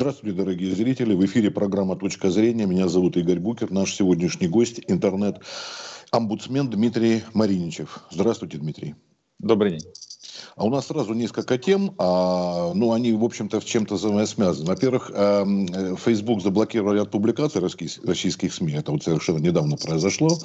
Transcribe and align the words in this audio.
Здравствуйте, 0.00 0.34
дорогие 0.34 0.74
зрители. 0.74 1.14
В 1.14 1.22
эфире 1.26 1.50
программа 1.50 1.94
«Точка 1.94 2.30
зрения». 2.30 2.64
Меня 2.64 2.88
зовут 2.88 3.18
Игорь 3.18 3.38
Букер. 3.38 3.70
Наш 3.70 3.92
сегодняшний 3.94 4.48
гость– 4.48 4.80
интернет-омбудсмен 4.88 6.70
Дмитрий 6.70 7.22
Мариничев. 7.34 7.98
Здравствуйте, 8.10 8.56
Дмитрий. 8.56 8.94
Добрый 9.38 9.72
день. 9.72 9.82
А 10.60 10.64
у 10.64 10.68
нас 10.68 10.88
сразу 10.88 11.14
несколько 11.14 11.56
тем, 11.56 11.94
а, 11.96 12.74
ну, 12.74 12.92
они, 12.92 13.14
в 13.14 13.24
общем-то, 13.24 13.62
с 13.62 13.64
чем-то 13.64 13.94
взаимосвязаны. 13.94 14.66
Во-первых, 14.66 15.10
а, 15.14 15.46
Facebook 15.96 16.42
заблокировал 16.42 16.92
ряд 16.92 17.10
публикаций 17.10 17.62
российских, 17.62 18.52
СМИ. 18.52 18.74
Это 18.74 18.92
вот 18.92 19.02
совершенно 19.02 19.38
недавно 19.38 19.78
произошло. 19.78 20.38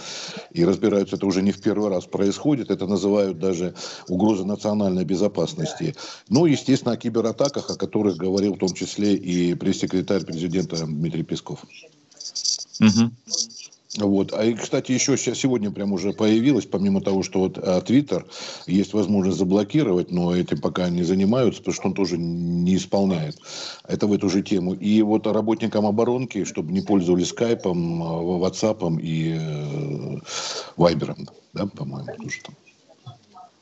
И 0.51 0.63
разбираются, 0.63 1.17
это 1.17 1.25
уже 1.25 1.41
не 1.41 1.51
в 1.51 1.61
первый 1.61 1.89
раз 1.89 2.05
происходит. 2.05 2.71
Это 2.71 2.87
называют 2.87 3.39
даже 3.39 3.73
угрозой 4.07 4.45
национальной 4.45 5.03
безопасности. 5.03 5.95
Ну, 6.29 6.45
естественно, 6.45 6.93
о 6.93 6.97
кибератаках, 6.97 7.69
о 7.69 7.75
которых 7.75 8.15
говорил 8.15 8.53
в 8.53 8.59
том 8.59 8.73
числе 8.73 9.15
и 9.15 9.53
пресс-секретарь 9.53 10.23
президента 10.23 10.77
Дмитрий 10.77 11.23
Песков. 11.23 11.65
Угу. 12.79 13.11
Вот. 13.97 14.33
А, 14.33 14.51
кстати, 14.53 14.91
еще 14.91 15.17
сейчас, 15.17 15.37
сегодня 15.37 15.71
прям 15.71 15.93
уже 15.93 16.13
появилось, 16.13 16.65
помимо 16.65 17.01
того, 17.01 17.23
что 17.23 17.39
вот 17.39 17.85
Твиттер 17.85 18.25
есть 18.67 18.93
возможность 18.93 19.37
заблокировать, 19.37 20.11
но 20.11 20.35
этим 20.35 20.59
пока 20.59 20.89
не 20.89 21.03
занимаются, 21.03 21.61
потому 21.61 21.75
что 21.75 21.87
он 21.87 21.93
тоже 21.93 22.17
не 22.17 22.75
исполняет. 22.75 23.37
Это 23.87 24.07
в 24.07 24.13
эту 24.13 24.29
же 24.29 24.41
тему. 24.41 24.73
И 24.73 25.01
вот 25.01 25.27
работникам 25.27 25.85
оборонки, 25.85 26.43
чтобы 26.43 26.71
не 26.71 26.81
пользовались 26.81 27.29
скайпом, 27.29 27.99
ватсапом 28.39 28.99
и 28.99 29.37
э, 29.37 30.19
вайбером, 30.75 31.27
да, 31.53 31.65
по-моему, 31.67 32.07
тоже 32.21 32.41
там. 32.43 32.55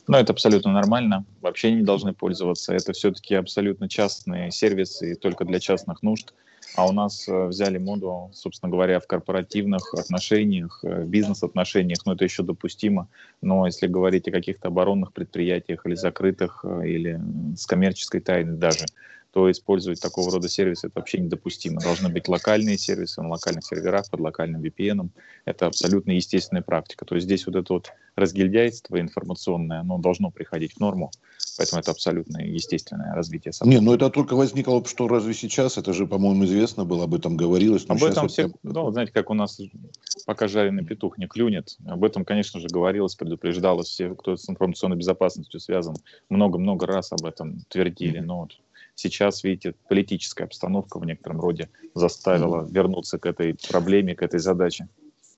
Ну, 0.08 0.18
это 0.18 0.34
абсолютно 0.34 0.74
нормально. 0.74 1.26
Вообще 1.42 1.72
не 1.72 1.82
должны 1.82 2.14
пользоваться. 2.14 2.74
Это 2.74 2.92
все-таки 2.92 3.36
абсолютно 3.36 3.88
частные 3.88 4.52
сервисы, 4.52 5.16
только 5.16 5.46
для 5.46 5.60
частных 5.60 6.04
нужд. 6.04 6.34
А 6.76 6.88
у 6.88 6.92
нас 6.92 7.28
э, 7.28 7.48
взяли 7.48 7.78
моду, 7.78 8.32
собственно 8.34 8.72
говоря, 8.72 9.00
в 9.00 9.06
корпоративных 9.06 9.94
отношениях, 9.94 10.80
э, 10.84 11.04
бизнес-отношениях, 11.04 12.00
ну 12.06 12.14
это 12.14 12.24
еще 12.24 12.42
допустимо. 12.42 13.08
Но 13.42 13.68
если 13.68 13.86
говорить 13.88 14.28
о 14.28 14.32
каких-то 14.32 14.70
оборонных 14.70 15.14
предприятиях 15.14 15.86
или 15.86 15.94
закрытых, 15.94 16.64
э, 16.64 16.88
или 16.88 17.22
с 17.56 17.68
коммерческой 17.68 18.22
тайной 18.22 18.58
даже, 18.58 18.86
то 19.34 19.50
использовать 19.50 20.00
такого 20.00 20.32
рода 20.32 20.48
сервисы 20.48 20.88
это 20.88 21.00
вообще 21.00 21.18
недопустимо. 21.18 21.82
Должны 21.82 22.10
быть 22.10 22.28
локальные 22.28 22.78
сервисы 22.78 23.20
на 23.20 23.30
локальных 23.30 23.66
серверах 23.66 24.08
под 24.12 24.20
локальным 24.20 24.62
VPN. 24.62 25.10
Это 25.46 25.66
абсолютно 25.66 26.12
естественная 26.12 26.62
практика. 26.62 27.04
То 27.04 27.16
есть 27.16 27.26
здесь 27.26 27.48
вот 27.48 27.56
это 27.56 27.74
вот 27.74 27.92
разгильдяйство 28.16 29.02
информационное, 29.02 29.80
оно 29.80 29.98
должно 29.98 30.30
приходить 30.30 30.74
в 30.74 30.80
норму. 30.80 31.10
Поэтому 31.58 31.80
это 31.82 31.92
абсолютно 31.92 32.46
естественное 32.46 33.16
развитие 33.16 33.54
событий. 33.54 33.76
Не, 33.76 33.84
но 33.84 33.92
ну 33.92 33.96
это 33.96 34.12
только 34.12 34.36
возникло, 34.36 34.86
что 34.86 35.08
разве 35.08 35.34
сейчас? 35.34 35.80
Это 35.80 35.94
же, 35.94 36.06
по-моему, 36.06 36.46
известно 36.46 36.86
было, 36.86 37.06
об 37.06 37.16
этом 37.16 37.36
говорилось. 37.36 37.86
Об 37.88 38.04
этом 38.04 38.28
все, 38.28 38.48
вот... 38.48 38.58
ну, 38.62 38.92
знаете, 38.92 39.12
как 39.14 39.32
у 39.32 39.34
нас 39.34 39.60
пока 40.28 40.48
жареный 40.48 40.86
петух 40.86 41.18
не 41.18 41.28
клюнет. 41.28 41.76
Об 41.88 42.04
этом, 42.04 42.24
конечно 42.24 42.60
же, 42.60 42.68
говорилось, 42.68 43.16
предупреждалось. 43.16 43.88
Все, 43.88 44.14
кто 44.14 44.36
с 44.36 44.48
информационной 44.48 44.98
безопасностью 44.98 45.60
связан, 45.60 45.96
много-много 46.30 46.86
раз 46.86 47.12
об 47.12 47.26
этом 47.26 47.62
твердили. 47.70 48.20
Но 48.20 48.42
вот 48.42 48.52
сейчас, 48.96 49.44
видите, 49.44 49.76
политическая 49.90 50.46
обстановка 50.46 51.00
в 51.00 51.06
некотором 51.06 51.42
роде 51.42 51.70
заставила 51.96 52.68
вернуться 52.70 53.18
к 53.18 53.26
этой 53.26 53.56
проблеме, 53.70 54.16
к 54.16 54.22
этой 54.22 54.40
задаче. 54.40 54.88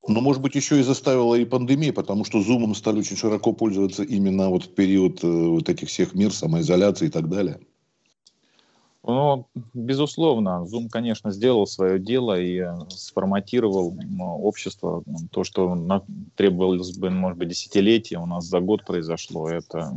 Но, 0.08 0.22
может 0.22 0.42
быть, 0.42 0.54
еще 0.56 0.80
и 0.80 0.84
заставила 0.84 1.36
и 1.36 1.46
пандемия, 1.46 1.92
потому 1.92 2.26
что 2.26 2.42
зумом 2.42 2.76
стали 2.76 3.00
очень 3.00 3.18
широко 3.18 3.54
пользоваться 3.54 4.04
именно 4.04 4.50
вот 4.50 4.66
в 4.66 4.70
период 4.76 5.24
э, 5.24 5.28
вот 5.28 5.68
этих 5.68 5.88
всех 5.88 6.14
мер, 6.14 6.32
самоизоляции 6.32 7.08
и 7.08 7.10
так 7.10 7.28
далее. 7.28 7.60
Ну, 9.08 9.48
безусловно, 9.74 10.66
Zoom, 10.72 10.90
конечно, 10.90 11.32
сделал 11.32 11.68
свое 11.68 12.00
дело 12.00 12.40
и 12.40 12.60
э, 12.60 12.74
сформатировал 12.90 13.96
общество. 14.20 15.04
То, 15.32 15.44
что 15.44 16.04
требовалось 16.36 16.98
бы, 16.98 17.10
может 17.10 17.40
быть, 17.40 17.50
десятилетия, 17.50 18.18
у 18.18 18.28
нас 18.28 18.46
за 18.46 18.60
год 18.60 18.86
произошло, 18.86 19.50
это 19.50 19.92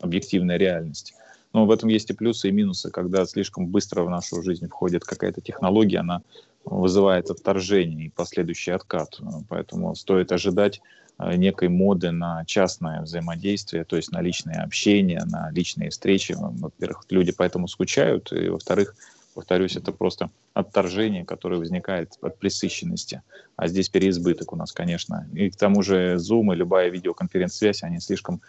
объективная 0.00 0.56
реальность. 0.56 1.14
Но 1.52 1.66
в 1.66 1.70
этом 1.70 1.88
есть 1.88 2.10
и 2.10 2.14
плюсы, 2.14 2.48
и 2.48 2.52
минусы. 2.52 2.90
Когда 2.90 3.26
слишком 3.26 3.66
быстро 3.66 4.02
в 4.02 4.10
нашу 4.10 4.42
жизнь 4.42 4.68
входит 4.68 5.04
какая-то 5.04 5.40
технология, 5.40 5.98
она 5.98 6.22
вызывает 6.64 7.30
отторжение 7.30 8.06
и 8.06 8.10
последующий 8.10 8.72
откат. 8.72 9.20
Поэтому 9.48 9.94
стоит 9.94 10.32
ожидать 10.32 10.80
э, 11.18 11.36
некой 11.36 11.68
моды 11.68 12.10
на 12.10 12.44
частное 12.46 13.02
взаимодействие, 13.02 13.84
то 13.84 13.96
есть 13.96 14.12
на 14.12 14.22
личное 14.22 14.62
общение, 14.62 15.22
на 15.24 15.50
личные 15.50 15.90
встречи. 15.90 16.34
Во-первых, 16.38 17.04
люди 17.10 17.32
поэтому 17.32 17.68
скучают, 17.68 18.32
и 18.32 18.48
во-вторых, 18.48 18.94
повторюсь, 19.34 19.76
это 19.76 19.92
просто 19.92 20.30
отторжение, 20.54 21.24
которое 21.24 21.56
возникает 21.56 22.16
от 22.22 22.38
пресыщенности. 22.38 23.22
А 23.56 23.66
здесь 23.66 23.88
переизбыток 23.88 24.52
у 24.52 24.56
нас, 24.56 24.72
конечно. 24.72 25.26
И 25.32 25.50
к 25.50 25.56
тому 25.56 25.82
же 25.82 26.16
Zoom 26.16 26.52
и 26.52 26.56
любая 26.56 26.90
видеоконференц-связь, 26.90 27.82
они 27.82 28.00
слишком 28.00 28.40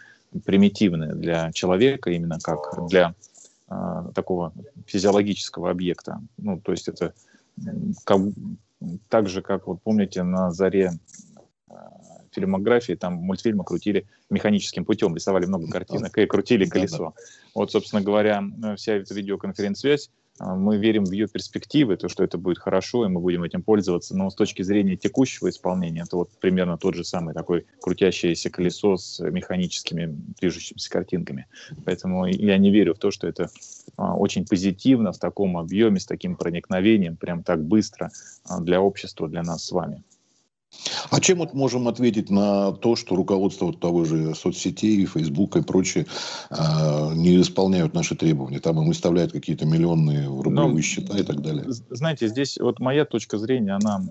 примитивны 0.44 1.14
для 1.14 1.52
человека, 1.52 2.10
именно 2.10 2.38
как 2.42 2.86
для 2.88 3.14
э, 3.68 3.74
такого 4.14 4.52
физиологического 4.86 5.70
объекта. 5.70 6.20
Ну, 6.36 6.60
то 6.60 6.72
есть 6.72 6.88
это 6.88 7.14
как, 8.04 8.20
так 9.08 9.28
же, 9.28 9.42
как 9.42 9.66
вот 9.66 9.82
помните, 9.82 10.22
на 10.22 10.50
заре 10.50 10.92
э, 11.68 11.74
фильмографии, 12.32 12.94
там 12.94 13.14
мультфильмы 13.14 13.64
крутили 13.64 14.06
механическим 14.30 14.84
путем, 14.84 15.14
рисовали 15.14 15.46
много 15.46 15.68
картинок 15.68 16.16
и 16.18 16.26
крутили 16.26 16.66
колесо. 16.66 17.14
Вот, 17.54 17.70
собственно 17.70 18.02
говоря, 18.02 18.42
вся 18.76 18.94
эта 18.94 19.14
видеоконференц-связь 19.14 20.08
а, 20.08 20.23
мы 20.40 20.78
верим 20.78 21.04
в 21.04 21.12
ее 21.12 21.28
перспективы, 21.28 21.96
то, 21.96 22.08
что 22.08 22.24
это 22.24 22.38
будет 22.38 22.58
хорошо, 22.58 23.04
и 23.04 23.08
мы 23.08 23.20
будем 23.20 23.44
этим 23.44 23.62
пользоваться, 23.62 24.16
но 24.16 24.30
с 24.30 24.34
точки 24.34 24.62
зрения 24.62 24.96
текущего 24.96 25.48
исполнения, 25.48 26.02
это 26.02 26.16
вот 26.16 26.30
примерно 26.40 26.76
тот 26.76 26.94
же 26.94 27.04
самый 27.04 27.34
такой 27.34 27.66
крутящееся 27.80 28.50
колесо 28.50 28.96
с 28.96 29.20
механическими 29.20 30.06
движущимися 30.40 30.90
картинками. 30.90 31.46
Поэтому 31.84 32.26
я 32.26 32.58
не 32.58 32.70
верю 32.70 32.94
в 32.94 32.98
то, 32.98 33.10
что 33.10 33.28
это 33.28 33.48
а, 33.96 34.16
очень 34.16 34.44
позитивно 34.46 35.12
в 35.12 35.18
таком 35.18 35.56
объеме, 35.56 36.00
с 36.00 36.06
таким 36.06 36.36
проникновением, 36.36 37.16
прям 37.16 37.44
так 37.44 37.64
быстро 37.64 38.10
а, 38.44 38.60
для 38.60 38.80
общества, 38.80 39.28
для 39.28 39.42
нас 39.42 39.64
с 39.64 39.72
вами. 39.72 40.02
А 41.10 41.20
чем 41.20 41.38
вот 41.38 41.54
можем 41.54 41.88
ответить 41.88 42.30
на 42.30 42.72
то, 42.72 42.96
что 42.96 43.16
руководство 43.16 43.66
вот 43.66 43.80
того 43.80 44.04
же 44.04 44.34
соцсетей, 44.34 45.04
Фейсбука 45.06 45.60
и 45.60 45.62
прочее 45.62 46.06
э, 46.50 47.14
не 47.14 47.40
исполняют 47.40 47.94
наши 47.94 48.14
требования? 48.14 48.60
Там 48.60 48.78
им 48.80 48.86
выставляют 48.86 49.32
какие-то 49.32 49.66
миллионные 49.66 50.26
рублевые 50.26 50.74
Но, 50.74 50.80
счета 50.82 51.18
и 51.18 51.22
так 51.22 51.40
далее. 51.40 51.64
Знаете, 51.68 52.28
здесь 52.28 52.58
вот 52.58 52.80
моя 52.80 53.04
точка 53.04 53.38
зрения, 53.38 53.72
она 53.72 54.02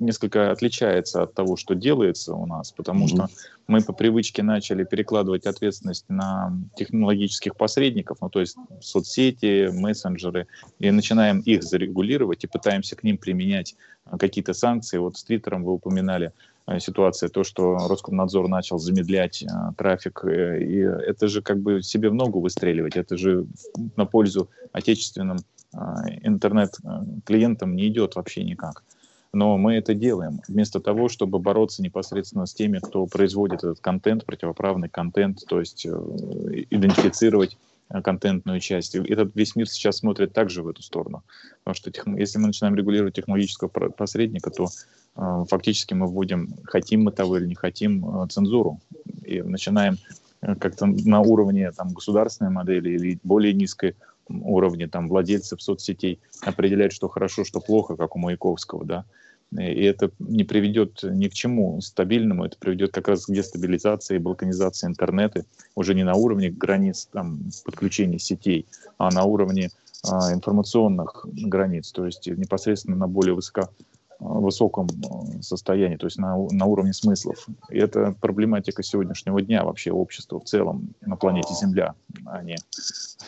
несколько 0.00 0.50
отличается 0.50 1.22
от 1.22 1.34
того, 1.34 1.56
что 1.56 1.74
делается 1.74 2.34
у 2.34 2.46
нас, 2.46 2.72
потому 2.72 3.04
mm-hmm. 3.04 3.08
что 3.08 3.28
мы 3.66 3.82
по 3.82 3.92
привычке 3.92 4.42
начали 4.42 4.84
перекладывать 4.84 5.46
ответственность 5.46 6.06
на 6.08 6.52
технологических 6.74 7.56
посредников, 7.56 8.18
ну 8.20 8.28
то 8.28 8.40
есть 8.40 8.56
соцсети, 8.80 9.68
мессенджеры, 9.72 10.46
и 10.78 10.90
начинаем 10.90 11.40
их 11.40 11.62
зарегулировать 11.62 12.44
и 12.44 12.48
пытаемся 12.48 12.96
к 12.96 13.04
ним 13.04 13.18
применять 13.18 13.76
а, 14.04 14.18
какие-то 14.18 14.54
санкции. 14.54 14.98
Вот 14.98 15.16
с 15.16 15.24
Твиттером 15.24 15.64
вы 15.64 15.74
упоминали 15.74 16.32
а, 16.66 16.80
ситуация, 16.80 17.28
то, 17.28 17.44
что 17.44 17.76
Роскомнадзор 17.88 18.48
начал 18.48 18.78
замедлять 18.78 19.42
э, 19.42 19.46
трафик, 19.76 20.24
э, 20.24 20.62
и 20.62 20.78
это 20.78 21.28
же 21.28 21.42
как 21.42 21.60
бы 21.60 21.82
себе 21.82 22.10
в 22.10 22.14
ногу 22.14 22.40
выстреливать, 22.40 22.96
это 22.96 23.16
же 23.16 23.46
на 23.96 24.06
пользу 24.06 24.48
отечественным 24.72 25.38
э, 25.74 25.78
интернет-клиентам 26.22 27.74
не 27.76 27.88
идет 27.88 28.16
вообще 28.16 28.44
никак. 28.44 28.84
Но 29.32 29.56
мы 29.56 29.74
это 29.74 29.94
делаем 29.94 30.40
вместо 30.48 30.80
того, 30.80 31.08
чтобы 31.08 31.38
бороться 31.38 31.82
непосредственно 31.82 32.46
с 32.46 32.54
теми, 32.54 32.78
кто 32.78 33.06
производит 33.06 33.58
этот 33.58 33.80
контент, 33.80 34.24
противоправный 34.24 34.88
контент, 34.88 35.44
то 35.46 35.60
есть 35.60 35.86
э, 35.86 35.90
идентифицировать 36.70 37.56
э, 37.90 38.02
контентную 38.02 38.58
часть. 38.58 38.96
Этот 38.96 39.36
весь 39.36 39.54
мир 39.54 39.68
сейчас 39.68 39.98
смотрит 39.98 40.32
также 40.32 40.64
в 40.64 40.68
эту 40.68 40.82
сторону. 40.82 41.22
Потому 41.62 41.74
что 41.76 41.92
тех, 41.92 42.06
если 42.18 42.38
мы 42.38 42.48
начинаем 42.48 42.74
регулировать 42.74 43.14
технологического 43.14 43.68
посредника, 43.68 44.50
то 44.50 44.66
э, 45.16 45.44
фактически 45.48 45.94
мы 45.94 46.08
вводим, 46.08 46.56
хотим 46.64 47.04
мы 47.04 47.12
того 47.12 47.36
или 47.38 47.46
не 47.46 47.54
хотим, 47.54 48.24
э, 48.24 48.26
цензуру. 48.28 48.80
И 49.24 49.42
начинаем 49.42 49.98
э, 50.40 50.56
как-то 50.56 50.86
на 50.86 51.20
уровне 51.20 51.70
там, 51.70 51.90
государственной 51.90 52.50
модели 52.50 52.90
или 52.90 53.20
более 53.22 53.54
низкой 53.54 53.94
уровне 54.42 54.86
там, 54.86 55.08
владельцев 55.08 55.60
соцсетей 55.62 56.20
определять, 56.42 56.92
что 56.92 57.08
хорошо, 57.08 57.44
что 57.44 57.60
плохо, 57.60 57.96
как 57.96 58.16
у 58.16 58.18
Маяковского, 58.18 58.84
да, 58.84 59.04
и 59.52 59.82
это 59.82 60.12
не 60.20 60.44
приведет 60.44 61.00
ни 61.02 61.26
к 61.26 61.34
чему 61.34 61.80
стабильному, 61.80 62.44
это 62.44 62.56
приведет 62.56 62.92
как 62.92 63.08
раз 63.08 63.26
к 63.26 63.32
дестабилизации 63.32 64.18
балканизации 64.18 64.86
интернета 64.86 65.44
уже 65.74 65.94
не 65.94 66.04
на 66.04 66.14
уровне 66.14 66.50
границ 66.50 67.08
там, 67.12 67.40
подключения 67.64 68.20
сетей, 68.20 68.66
а 68.96 69.10
на 69.10 69.24
уровне 69.24 69.70
а, 70.08 70.32
информационных 70.32 71.26
границ, 71.32 71.90
то 71.90 72.06
есть 72.06 72.28
непосредственно 72.28 72.96
на 72.96 73.08
более 73.08 73.34
высоко 73.34 73.70
высоком 74.20 74.86
э, 74.88 75.42
состоянии, 75.42 75.96
то 75.96 76.06
есть 76.06 76.18
на, 76.18 76.36
на 76.50 76.66
уровне 76.66 76.92
смыслов. 76.92 77.46
И 77.70 77.78
это 77.78 78.14
проблематика 78.20 78.82
сегодняшнего 78.82 79.40
дня 79.42 79.64
вообще 79.64 79.90
общества 79.90 80.38
в 80.38 80.44
целом 80.44 80.94
на 81.00 81.16
планете 81.16 81.54
Земля, 81.54 81.94
а 82.26 82.42
не, 82.42 82.56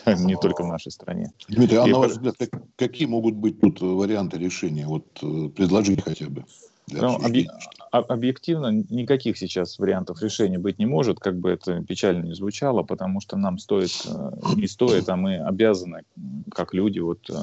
не 0.25 0.35
только 0.35 0.63
в 0.63 0.67
нашей 0.67 0.91
стране. 0.91 1.31
Дмитрий, 1.49 1.77
а 1.77 1.87
И 1.87 1.91
на 1.91 1.99
ваш 1.99 2.11
взгляд, 2.11 2.35
какие 2.75 3.07
могут 3.07 3.35
быть 3.35 3.59
тут 3.59 3.81
варианты 3.81 4.37
решения? 4.37 4.85
Вот 4.87 5.05
предложить 5.55 6.03
хотя 6.03 6.29
бы. 6.29 6.45
Ну, 6.91 7.15
объ... 7.15 7.47
Объективно 7.91 8.71
никаких 8.89 9.37
сейчас 9.37 9.77
вариантов 9.77 10.21
решения 10.21 10.57
быть 10.57 10.79
не 10.79 10.85
может, 10.85 11.19
как 11.19 11.37
бы 11.37 11.51
это 11.51 11.83
печально 11.83 12.25
не 12.25 12.33
звучало, 12.33 12.83
потому 12.83 13.21
что 13.21 13.37
нам 13.37 13.59
стоит, 13.59 13.91
э, 14.05 14.31
не 14.55 14.67
стоит, 14.67 15.07
а 15.09 15.15
мы 15.15 15.37
обязаны, 15.37 16.01
как 16.51 16.73
люди, 16.73 16.99
вот 16.99 17.29
э, 17.29 17.33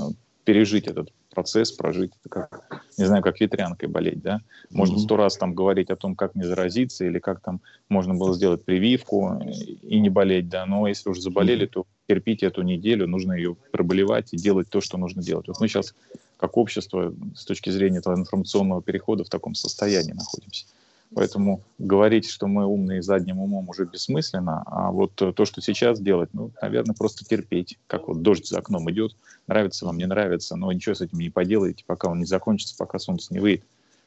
пережить 0.45 0.89
этот 0.89 1.13
процесс, 1.33 1.71
прожить 1.73 2.13
это 2.21 2.29
как, 2.29 2.70
не 3.01 3.07
знаю, 3.07 3.23
как 3.23 3.41
ветрянкой 3.41 3.89
болеть, 3.89 4.21
да. 4.21 4.41
Можно 4.71 4.99
сто 4.99 5.17
раз 5.17 5.37
там 5.37 5.55
говорить 5.55 5.91
о 5.91 5.97
том, 5.97 6.15
как 6.15 6.35
не 6.35 6.45
заразиться, 6.45 7.05
или 7.05 7.19
как 7.19 7.41
там 7.41 7.61
можно 7.89 8.15
было 8.15 8.35
сделать 8.35 8.65
прививку 8.65 9.43
и 9.83 9.99
не 9.99 10.11
болеть, 10.11 10.49
да, 10.49 10.67
но 10.67 10.87
если 10.87 11.09
уже 11.09 11.23
заболели, 11.23 11.67
то 11.67 11.87
терпите 12.09 12.47
эту 12.47 12.63
неделю, 12.63 13.07
нужно 13.07 13.33
ее 13.33 13.57
проболевать 13.73 14.33
и 14.33 14.37
делать 14.37 14.69
то, 14.69 14.81
что 14.81 14.99
нужно 14.99 15.23
делать. 15.23 15.49
Вот 15.49 15.61
мы 15.61 15.69
сейчас 15.69 15.95
как 16.37 16.57
общество 16.57 17.13
с 17.35 17.45
точки 17.45 17.71
зрения 17.71 17.99
этого 17.99 18.15
информационного 18.15 18.83
перехода 18.83 19.25
в 19.25 19.29
таком 19.29 19.55
состоянии 19.55 20.13
находимся. 20.13 20.67
Поэтому 21.13 21.63
говорить, 21.79 22.29
что 22.29 22.47
мы 22.47 22.67
умные 22.67 23.03
задним 23.03 23.41
умом 23.41 23.69
уже 23.69 23.85
бессмысленно, 23.85 24.63
а 24.67 24.93
вот 24.93 25.13
то, 25.15 25.45
что 25.45 25.61
сейчас 25.61 26.01
делать, 26.01 26.31
ну, 26.33 26.53
наверное, 26.63 26.95
просто 26.95 27.25
терпеть. 27.25 27.79
Как 27.89 28.07
вот 28.07 28.23
дождь 28.23 28.47
за 28.47 28.59
окном 28.59 28.89
идет, 28.93 29.17
нравится 29.49 29.87
вам, 29.87 29.99
не 29.99 30.07
нравится, 30.07 30.55
но 30.55 30.71
ничего 30.71 30.95
с 30.95 31.01
этим 31.01 31.19
не 31.19 31.29
поделаете, 31.29 31.83
пока 31.85 32.09
он 32.09 32.21
не 32.21 32.27
закончится, 32.27 32.77
пока 32.79 33.01
солнце 33.01 33.35
не 33.35 33.41
выйдет. 33.41 33.65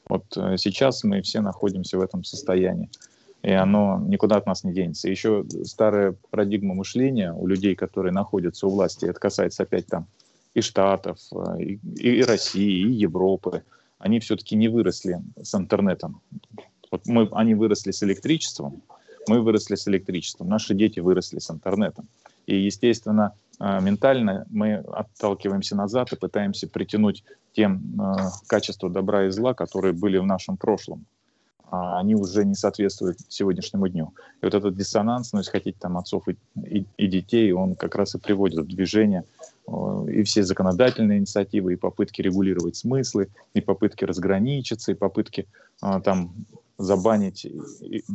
Вот 0.08 0.24
э, 0.38 0.56
сейчас 0.58 1.04
мы 1.04 1.22
все 1.22 1.42
находимся 1.42 1.98
в 1.98 2.02
этом 2.02 2.24
состоянии, 2.24 2.90
и 3.42 3.52
оно 3.52 4.02
никуда 4.08 4.38
от 4.38 4.46
нас 4.46 4.64
не 4.64 4.74
денется. 4.74 5.10
Еще 5.10 5.46
старая 5.66 6.16
парадигма 6.30 6.74
мышления 6.74 7.34
у 7.34 7.48
людей, 7.48 7.76
которые 7.76 8.14
находятся 8.14 8.68
у 8.68 8.70
власти, 8.70 9.06
это 9.06 9.20
касается 9.20 9.64
опять 9.64 9.88
там 9.88 10.08
и 10.54 10.62
Штатов, 10.62 11.18
э, 11.34 11.62
и, 11.62 11.80
и 11.98 12.24
России, 12.24 12.88
и 12.88 12.92
Европы, 12.92 13.64
они 14.04 14.20
все-таки 14.20 14.58
не 14.58 14.68
выросли 14.68 15.22
с 15.42 15.56
интернетом. 15.56 16.22
Вот 16.94 17.08
мы, 17.08 17.28
они 17.32 17.56
выросли 17.56 17.90
с 17.90 18.04
электричеством, 18.04 18.84
мы 19.28 19.42
выросли 19.42 19.74
с 19.74 19.88
электричеством, 19.88 20.48
наши 20.48 20.76
дети 20.76 21.00
выросли 21.00 21.40
с 21.40 21.50
интернетом. 21.50 22.08
И, 22.46 22.56
естественно, 22.56 23.34
э, 23.60 23.82
ментально 23.82 24.46
мы 24.52 24.76
отталкиваемся 24.76 25.76
назад 25.76 26.14
и 26.14 26.16
пытаемся 26.16 26.68
притянуть 26.68 27.24
те 27.54 27.64
э, 27.64 27.70
качества 28.46 28.92
добра 28.92 29.26
и 29.26 29.32
зла, 29.32 29.56
которые 29.56 29.94
были 29.94 30.20
в 30.20 30.28
нашем 30.28 30.56
прошлом. 30.56 31.06
А 31.72 32.00
они 32.00 32.14
уже 32.14 32.46
не 32.46 32.54
соответствуют 32.54 33.18
сегодняшнему 33.28 33.88
дню. 33.88 34.14
И 34.44 34.46
вот 34.46 34.54
этот 34.54 34.78
диссонанс, 34.78 35.34
ну, 35.34 35.40
если 35.40 35.50
хотите, 35.50 35.78
там, 35.80 35.98
отцов 35.98 36.28
и, 36.28 36.38
и, 36.64 36.86
и 36.98 37.08
детей, 37.08 37.54
он 37.54 37.74
как 37.74 37.96
раз 37.96 38.14
и 38.14 38.20
приводит 38.20 38.66
в 38.66 38.68
движение 38.68 39.24
и 40.08 40.22
все 40.24 40.44
законодательные 40.44 41.18
инициативы, 41.18 41.74
и 41.74 41.78
попытки 41.78 42.22
регулировать 42.22 42.76
смыслы, 42.76 43.30
и 43.56 43.62
попытки 43.62 44.06
разграничиться, 44.06 44.92
и 44.92 44.96
попытки 44.96 45.48
а, 45.82 46.02
там 46.02 46.34
забанить 46.78 47.48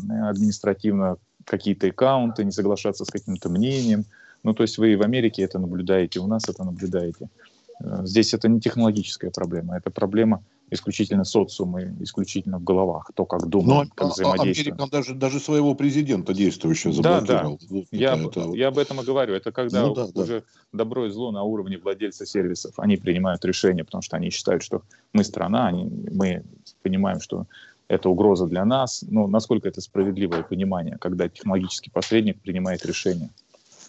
административно 0.09 1.17
какие-то 1.45 1.89
аккаунты, 1.89 2.45
не 2.45 2.53
соглашаться 2.53 3.05
с 3.05 3.09
каким-то 3.09 3.49
мнением. 3.49 4.05
Ну, 4.43 4.55
то 4.55 4.63
есть 4.63 4.79
вы 4.79 4.97
в 4.97 5.03
Америке 5.03 5.43
это 5.43 5.59
наблюдаете, 5.59 6.21
у 6.21 6.27
нас 6.27 6.49
это 6.49 6.65
наблюдаете. 6.65 7.29
Э, 7.81 8.03
здесь 8.05 8.35
это 8.35 8.49
не 8.49 8.61
технологическая 8.61 9.31
проблема, 9.31 9.77
это 9.77 9.91
проблема 9.91 10.43
исключительно 10.71 11.25
социумы, 11.25 11.97
исключительно 12.01 12.59
в 12.59 12.65
головах, 12.65 13.11
то, 13.15 13.25
как 13.25 13.47
думают, 13.47 13.89
Но, 13.89 13.95
как 13.95 14.09
а, 14.09 14.11
а 14.11 14.13
взаимодействуют. 14.13 14.79
Америка 14.79 14.91
даже, 14.91 15.15
даже 15.15 15.41
своего 15.41 15.75
президента 15.75 16.35
действующего 16.35 16.93
заблокировал. 16.93 17.59
Да, 17.59 17.67
да. 17.67 17.75
Вот 17.75 17.87
я, 17.91 18.15
это, 18.15 18.41
это... 18.41 18.53
я 18.55 18.69
об 18.69 18.79
этом 18.79 19.01
и 19.01 19.05
говорю. 19.05 19.35
Это 19.35 19.51
когда 19.51 19.87
ну, 19.87 19.95
да, 19.95 20.05
уже 20.15 20.41
да. 20.41 20.79
добро 20.79 21.07
и 21.07 21.11
зло 21.11 21.33
на 21.33 21.43
уровне 21.43 21.79
владельца 21.79 22.27
сервисов, 22.27 22.75
они 22.77 22.99
принимают 22.99 23.45
решения, 23.47 23.83
потому 23.83 24.03
что 24.03 24.17
они 24.17 24.31
считают, 24.31 24.63
что 24.63 24.83
мы 25.15 25.25
страна, 25.25 25.69
они, 25.69 25.85
мы 26.13 26.45
понимаем, 26.83 27.21
что 27.21 27.47
это 27.89 28.11
угроза 28.11 28.47
для 28.47 28.65
нас. 28.65 29.03
Но 29.09 29.27
насколько 29.27 29.69
это 29.69 29.81
справедливое 29.81 30.43
понимание, 30.43 30.97
когда 30.99 31.29
технологический 31.29 31.91
посредник 31.91 32.41
принимает 32.41 32.85
решение? 32.87 33.31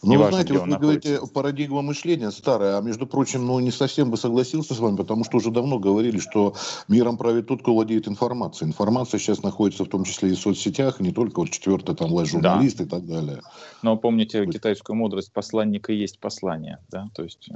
Ну, 0.01 0.17
вы 0.17 0.29
знаете, 0.29 0.53
вот 0.53 0.61
вы 0.61 0.67
находится. 0.67 1.09
говорите, 1.09 1.33
парадигма 1.33 1.81
мышления 1.81 2.31
старая, 2.31 2.77
а 2.77 2.81
между 2.81 3.05
прочим, 3.05 3.45
ну, 3.45 3.59
не 3.59 3.71
совсем 3.71 4.09
бы 4.11 4.17
согласился 4.17 4.73
с 4.73 4.79
вами, 4.79 4.95
потому 4.95 5.25
что 5.25 5.37
уже 5.37 5.51
давно 5.51 5.77
говорили, 5.77 6.19
что 6.19 6.53
миром 6.87 7.17
правит 7.17 7.47
тот, 7.47 7.61
кто 7.61 7.73
владеет 7.73 8.07
информацией. 8.07 8.69
Информация 8.69 9.19
сейчас 9.19 9.43
находится 9.43 9.83
в 9.83 9.89
том 9.89 10.05
числе 10.05 10.29
и 10.29 10.35
в 10.35 10.39
соцсетях, 10.39 11.01
и 11.01 11.03
не 11.03 11.11
только 11.11 11.39
вот 11.39 11.49
четвертый 11.49 11.95
там 11.95 12.09
власть 12.09 12.31
журналист 12.31 12.77
да. 12.77 12.83
и 12.85 12.87
так 12.87 13.05
далее. 13.05 13.41
Но 13.81 13.97
помните 13.97 14.39
есть... 14.39 14.53
китайскую 14.53 14.95
мудрость, 14.95 15.33
посланника 15.33 15.91
есть 15.91 16.19
послание, 16.19 16.79
да, 16.89 17.09
то 17.13 17.23
есть 17.23 17.49
э, 17.49 17.53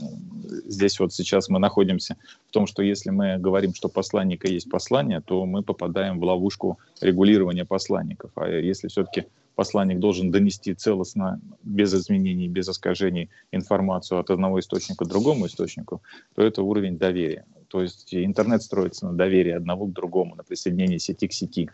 здесь 0.65 0.99
вот 0.99 1.13
сейчас 1.13 1.47
мы 1.47 1.59
находимся 1.59 2.17
в 2.49 2.51
том, 2.51 2.67
что 2.67 2.81
если 2.81 3.09
мы 3.09 3.37
говорим, 3.37 3.73
что 3.73 3.87
посланника 3.87 4.47
есть 4.47 4.69
послание, 4.69 5.21
то 5.21 5.45
мы 5.45 5.63
попадаем 5.63 6.19
в 6.19 6.23
ловушку 6.23 6.77
регулирования 6.99 7.63
посланников, 7.63 8.31
а 8.35 8.47
если 8.47 8.89
все-таки 8.89 9.27
посланник 9.55 9.99
должен 9.99 10.31
донести 10.31 10.73
целостно, 10.73 11.39
без 11.63 11.93
изменений, 11.93 12.47
без 12.47 12.69
искажений 12.69 13.29
информацию 13.51 14.19
от 14.19 14.29
одного 14.29 14.59
источника 14.59 15.05
к 15.05 15.07
другому 15.07 15.47
источнику, 15.47 16.01
то 16.35 16.41
это 16.41 16.61
уровень 16.63 16.97
доверия. 16.97 17.45
То 17.67 17.81
есть 17.81 18.13
интернет 18.13 18.61
строится 18.61 19.07
на 19.07 19.13
доверии 19.13 19.51
одного 19.51 19.85
к 19.85 19.93
другому, 19.93 20.35
на 20.35 20.43
присоединении 20.43 20.97
сети 20.97 21.27
к 21.27 21.33
сети 21.33 21.69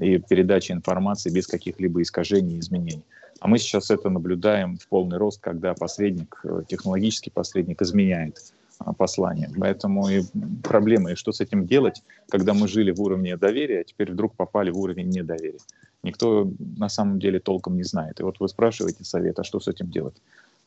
и 0.00 0.18
передаче 0.18 0.72
информации 0.72 1.30
без 1.30 1.46
каких-либо 1.46 2.02
искажений 2.02 2.56
и 2.56 2.60
изменений. 2.60 3.04
А 3.40 3.48
мы 3.48 3.58
сейчас 3.58 3.90
это 3.90 4.10
наблюдаем 4.10 4.78
в 4.78 4.88
полный 4.88 5.18
рост, 5.18 5.40
когда 5.40 5.74
посредник, 5.74 6.40
э, 6.44 6.62
технологический 6.66 7.30
посредник 7.30 7.82
изменяет 7.82 8.38
а, 8.78 8.92
послание. 8.92 9.50
Поэтому 9.58 10.08
и 10.08 10.22
проблема, 10.62 11.12
и 11.12 11.14
что 11.14 11.30
с 11.32 11.40
этим 11.40 11.66
делать, 11.66 12.02
когда 12.28 12.54
мы 12.54 12.68
жили 12.68 12.90
в 12.90 13.00
уровне 13.00 13.36
доверия, 13.36 13.80
а 13.80 13.84
теперь 13.84 14.12
вдруг 14.12 14.34
попали 14.34 14.70
в 14.70 14.78
уровень 14.78 15.08
недоверия 15.08 15.60
никто 16.04 16.48
на 16.58 16.88
самом 16.88 17.18
деле 17.18 17.40
толком 17.40 17.76
не 17.76 17.82
знает. 17.82 18.20
И 18.20 18.22
вот 18.22 18.38
вы 18.38 18.48
спрашиваете 18.48 19.04
совет, 19.04 19.38
а 19.38 19.44
что 19.44 19.58
с 19.58 19.68
этим 19.68 19.90
делать? 19.90 20.16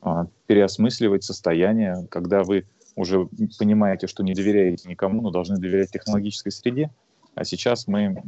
А, 0.02 0.28
переосмысливать 0.48 1.24
состояние, 1.24 2.08
когда 2.10 2.44
вы 2.44 2.66
уже 2.96 3.28
понимаете, 3.60 4.08
что 4.08 4.24
не 4.24 4.34
доверяете 4.34 4.90
никому, 4.90 5.22
но 5.22 5.30
должны 5.30 5.58
доверять 5.58 5.92
технологической 5.92 6.52
среде, 6.52 6.90
а 7.36 7.46
сейчас 7.46 7.88
мы 7.88 8.22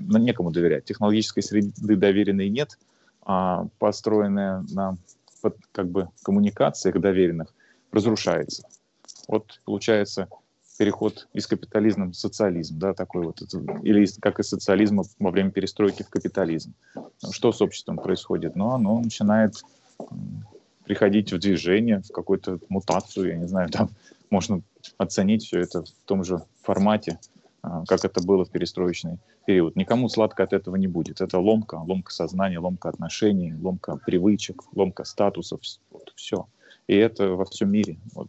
ну, 0.00 0.18
некому 0.18 0.50
доверять. 0.50 0.86
Технологической 0.86 1.42
среды 1.42 1.96
доверенной 1.96 2.48
нет, 2.48 2.78
а 3.22 3.66
построенная 3.78 4.64
на 4.72 4.96
как 5.72 5.88
бы 5.88 6.08
коммуникациях 6.22 6.98
доверенных 6.98 7.54
разрушается. 7.92 8.66
Вот 9.28 9.60
получается, 9.66 10.28
переход 10.76 11.28
из 11.32 11.46
капитализма 11.46 12.06
в 12.06 12.14
социализм, 12.14 12.78
да, 12.78 12.94
такой 12.94 13.24
вот, 13.24 13.42
или 13.82 14.06
как 14.20 14.40
из 14.40 14.48
социализма 14.48 15.04
во 15.18 15.30
время 15.30 15.50
перестройки 15.50 16.02
в 16.02 16.10
капитализм. 16.10 16.74
Что 17.30 17.52
с 17.52 17.60
обществом 17.60 17.96
происходит? 17.96 18.56
Ну, 18.56 18.70
оно 18.70 19.00
начинает 19.00 19.62
приходить 20.84 21.32
в 21.32 21.38
движение, 21.38 22.00
в 22.00 22.12
какую-то 22.12 22.58
мутацию, 22.68 23.28
я 23.28 23.36
не 23.36 23.46
знаю, 23.46 23.70
там 23.70 23.90
можно 24.30 24.62
оценить 24.98 25.44
все 25.44 25.60
это 25.60 25.84
в 25.84 25.90
том 26.04 26.24
же 26.24 26.42
формате, 26.62 27.18
а, 27.62 27.84
как 27.86 28.04
это 28.04 28.22
было 28.22 28.44
в 28.44 28.50
перестроечный 28.50 29.18
период. 29.46 29.76
Никому 29.76 30.08
сладко 30.08 30.42
от 30.42 30.52
этого 30.52 30.76
не 30.76 30.86
будет. 30.86 31.20
Это 31.20 31.38
ломка, 31.38 31.76
ломка 31.76 32.12
сознания, 32.12 32.58
ломка 32.58 32.90
отношений, 32.90 33.54
ломка 33.54 33.96
привычек, 33.96 34.62
ломка 34.74 35.04
статусов, 35.04 35.60
вот, 35.90 36.12
все. 36.16 36.46
И 36.86 36.94
это 36.94 37.30
во 37.30 37.46
всем 37.46 37.70
мире. 37.70 37.96
Вот. 38.14 38.28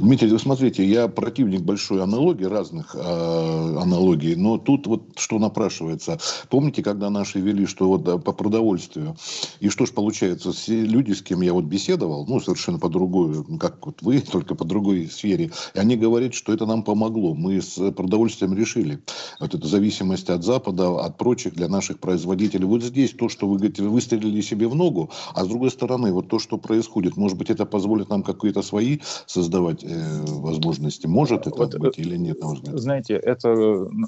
Дмитрий, 0.00 0.28
вы 0.28 0.40
смотрите, 0.40 0.84
я 0.84 1.06
противник 1.06 1.60
большой 1.60 2.02
аналогии, 2.02 2.46
разных 2.46 2.96
э, 2.96 2.98
аналогий, 3.00 4.34
но 4.34 4.58
тут 4.58 4.88
вот 4.88 5.02
что 5.18 5.38
напрашивается. 5.38 6.18
Помните, 6.50 6.82
когда 6.82 7.10
наши 7.10 7.38
вели, 7.38 7.64
что 7.64 7.86
вот 7.86 8.24
по 8.24 8.32
продовольствию, 8.32 9.16
и 9.60 9.68
что 9.68 9.86
ж 9.86 9.92
получается, 9.92 10.50
все 10.50 10.80
люди, 10.80 11.12
с 11.12 11.22
кем 11.22 11.42
я 11.42 11.52
вот 11.52 11.64
беседовал, 11.64 12.26
ну, 12.26 12.40
совершенно 12.40 12.80
по 12.80 12.88
другой, 12.88 13.44
как 13.60 13.86
вот 13.86 14.02
вы, 14.02 14.18
только 14.32 14.56
по 14.56 14.64
другой 14.64 15.06
сфере, 15.06 15.52
и 15.74 15.78
они 15.78 15.94
говорят, 15.94 16.34
что 16.34 16.52
это 16.52 16.66
нам 16.66 16.82
помогло. 16.82 17.32
Мы 17.34 17.62
с 17.62 17.92
продовольствием 17.92 18.52
решили 18.52 19.00
вот 19.38 19.54
эту 19.54 19.68
зависимость 19.68 20.28
от 20.28 20.42
Запада, 20.42 21.04
от 21.04 21.18
прочих 21.18 21.54
для 21.54 21.68
наших 21.68 22.00
производителей. 22.00 22.64
Вот 22.64 22.82
здесь 22.82 23.12
то, 23.12 23.28
что 23.28 23.46
вы 23.46 23.58
говорите, 23.58 23.84
выстрелили 23.84 24.40
себе 24.40 24.66
в 24.66 24.74
ногу, 24.74 25.10
а 25.34 25.44
с 25.44 25.46
другой 25.46 25.70
стороны, 25.70 26.12
вот 26.12 26.26
то, 26.26 26.40
что 26.40 26.58
происходит, 26.58 27.16
может 27.16 27.38
быть, 27.38 27.48
это 27.48 27.64
позволит 27.64 28.08
нам 28.08 28.24
какие-то 28.24 28.62
свои 28.62 28.98
создавать 29.36 29.84
э, 29.84 29.88
возможности. 30.26 31.06
Может 31.06 31.46
это 31.46 31.56
вот, 31.56 31.78
быть 31.78 31.98
или 31.98 32.16
нет, 32.16 32.40
на 32.40 32.48
ваш 32.48 32.58
взгляд? 32.58 32.78
Знаете, 32.78 33.14
это, 33.14 33.54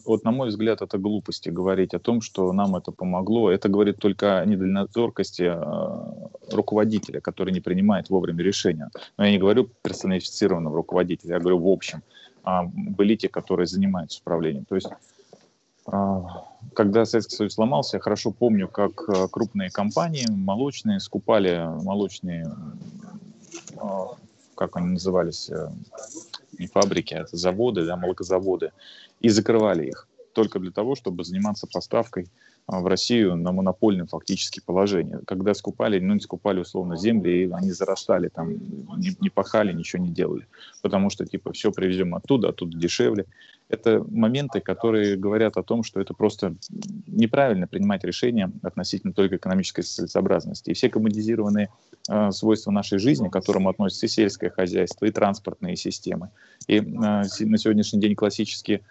вот 0.05 0.25
на 0.25 0.31
мой 0.31 0.49
взгляд, 0.49 0.83
это 0.83 0.99
глупости 0.99 1.51
говорить 1.51 1.95
о 1.95 1.99
том, 1.99 2.21
что 2.21 2.53
нам 2.53 2.77
это 2.77 2.93
помогло. 2.93 3.51
Это 3.51 3.69
говорит 3.69 3.99
только 3.99 4.41
о 4.41 4.47
недальнозоркости 4.47 5.43
э, 5.43 6.55
руководителя, 6.55 7.21
который 7.21 7.53
не 7.53 7.61
принимает 7.61 8.11
вовремя 8.11 8.43
решения. 8.43 8.91
Но 9.19 9.25
я 9.25 9.31
не 9.31 9.39
говорю 9.39 9.69
персонифицированного 9.83 10.77
руководителя, 10.77 11.35
я 11.35 11.41
говорю 11.41 11.59
в 11.59 11.69
общем 11.69 12.03
об 12.43 13.03
элите, 13.03 13.29
которая 13.29 13.67
занимается 13.67 14.21
управлением. 14.21 14.65
То 14.65 14.77
есть 14.77 14.89
а, 15.87 16.45
когда 16.75 17.05
Советский 17.05 17.37
Союз 17.37 17.55
сломался, 17.55 17.97
я 17.97 18.01
хорошо 18.01 18.31
помню, 18.31 18.69
как 18.69 19.09
э, 19.09 19.29
крупные 19.31 19.71
компании 19.71 20.27
молочные 20.31 21.01
скупали 21.01 21.67
молочные, 21.83 22.47
а, 23.77 24.09
как 24.59 24.77
они 24.77 24.89
назывались, 24.89 25.49
э, 25.51 25.71
не 26.59 26.67
фабрики, 26.67 27.15
а 27.15 27.27
заводы, 27.31 27.87
да, 27.87 27.97
молокозаводы, 27.97 28.73
и 29.21 29.29
закрывали 29.29 29.87
их 29.87 30.09
только 30.33 30.59
для 30.59 30.73
того, 30.73 30.97
чтобы 30.97 31.23
заниматься 31.23 31.69
поставкой 31.73 32.29
в 32.69 32.87
Россию 32.87 33.37
на 33.37 33.51
монопольном 33.51 34.07
фактически 34.07 34.61
положении. 34.65 35.19
Когда 35.27 35.55
скупали, 35.55 35.99
ну 35.99 36.15
не 36.15 36.21
скупали 36.21 36.61
условно 36.61 36.97
земли, 36.97 37.45
и 37.45 37.51
они 37.51 37.71
зарастали, 37.73 38.29
там 38.29 38.53
не, 38.99 39.17
не 39.21 39.31
пахали, 39.31 39.73
ничего 39.73 40.03
не 40.03 40.11
делали. 40.11 40.47
Потому 40.83 41.09
что 41.09 41.25
типа 41.25 41.53
все 41.53 41.73
привезем 41.73 42.15
оттуда, 42.15 42.51
оттуда 42.51 42.77
дешевле. 42.77 43.25
Это 43.71 44.05
моменты, 44.11 44.61
которые 44.61 45.17
говорят 45.17 45.57
о 45.57 45.63
том, 45.63 45.83
что 45.83 46.01
это 46.01 46.13
просто 46.13 46.55
неправильно 47.07 47.67
принимать 47.67 48.05
решения 48.05 48.51
относительно 48.63 49.15
только 49.15 49.37
экономической 49.37 49.83
целесообразности. 49.83 50.71
И 50.71 50.75
все 50.75 50.91
коммодизированные 50.91 51.71
э, 52.09 52.31
свойства 52.33 52.71
нашей 52.71 52.99
жизни, 52.99 53.29
к 53.29 53.33
которым 53.33 53.69
относятся 53.69 54.07
и 54.07 54.09
сельское 54.11 54.51
хозяйство, 54.51 55.07
и 55.07 55.11
транспортные 55.11 55.77
системы, 55.77 56.31
и 56.67 56.77
э, 56.77 56.81
на 56.81 57.25
сегодняшний 57.25 58.01
день 58.01 58.15
классические 58.15 58.83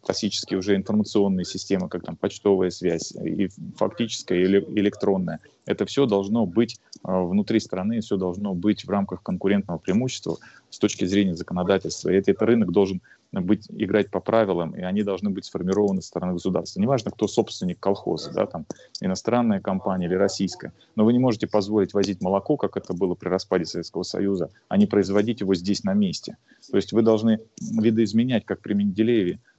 классические 0.00 0.58
уже 0.58 0.76
информационные 0.76 1.44
системы, 1.44 1.88
как 1.88 2.04
там 2.04 2.16
почтовая 2.16 2.70
связь, 2.70 3.12
и 3.12 3.48
фактическая 3.76 4.38
или 4.38 4.64
электронная. 4.76 5.40
Это 5.66 5.86
все 5.86 6.06
должно 6.06 6.46
быть 6.46 6.78
э, 7.06 7.10
внутри 7.10 7.60
страны, 7.60 8.00
все 8.00 8.16
должно 8.16 8.54
быть 8.54 8.84
в 8.84 8.90
рамках 8.90 9.22
конкурентного 9.22 9.78
преимущества 9.78 10.38
с 10.70 10.78
точки 10.78 11.04
зрения 11.04 11.34
законодательства. 11.34 12.10
И 12.10 12.16
этот 12.16 12.42
рынок 12.42 12.70
должен 12.70 13.00
быть, 13.32 13.66
играть 13.70 14.10
по 14.10 14.20
правилам, 14.20 14.74
и 14.74 14.82
они 14.82 15.02
должны 15.02 15.30
быть 15.30 15.44
сформированы 15.44 16.02
со 16.02 16.08
стороны 16.08 16.34
государства. 16.34 16.80
Неважно, 16.80 17.10
кто 17.10 17.26
собственник 17.26 17.80
колхоза, 17.80 18.32
да, 18.32 18.46
там, 18.46 18.66
иностранная 19.00 19.60
компания 19.60 20.06
или 20.06 20.14
российская, 20.14 20.72
но 20.96 21.04
вы 21.04 21.12
не 21.12 21.18
можете 21.18 21.46
позволить 21.46 21.94
возить 21.94 22.20
молоко, 22.20 22.56
как 22.56 22.76
это 22.76 22.94
было 22.94 23.14
при 23.14 23.28
распаде 23.28 23.64
Советского 23.64 24.02
Союза, 24.02 24.50
а 24.68 24.76
не 24.76 24.86
производить 24.86 25.40
его 25.40 25.54
здесь 25.54 25.84
на 25.84 25.94
месте. 25.94 26.36
То 26.70 26.76
есть 26.76 26.92
вы 26.92 27.02
должны 27.02 27.40
видоизменять, 27.60 28.44
как 28.44 28.60
при 28.60 28.74
Менделееве, 28.74 29.34
а, 29.34 29.53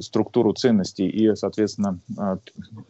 структуру 0.00 0.52
ценностей 0.54 1.08
и, 1.08 1.34
соответственно, 1.34 1.98
а, 2.16 2.38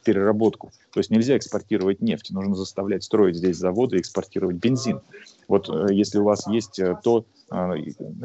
переработку. 0.05 0.71
То 0.93 1.01
есть 1.01 1.11
нельзя 1.11 1.37
экспортировать 1.37 2.01
нефть, 2.01 2.31
нужно 2.31 2.55
заставлять 2.55 3.03
строить 3.03 3.37
здесь 3.37 3.57
заводы 3.57 3.97
и 3.97 4.01
экспортировать 4.01 4.57
бензин. 4.57 5.01
Вот 5.49 5.69
э, 5.69 5.93
если 5.93 6.19
у 6.19 6.25
вас 6.25 6.47
есть 6.47 6.79
э, 6.79 6.97
то, 7.03 7.25
а, 7.51 7.75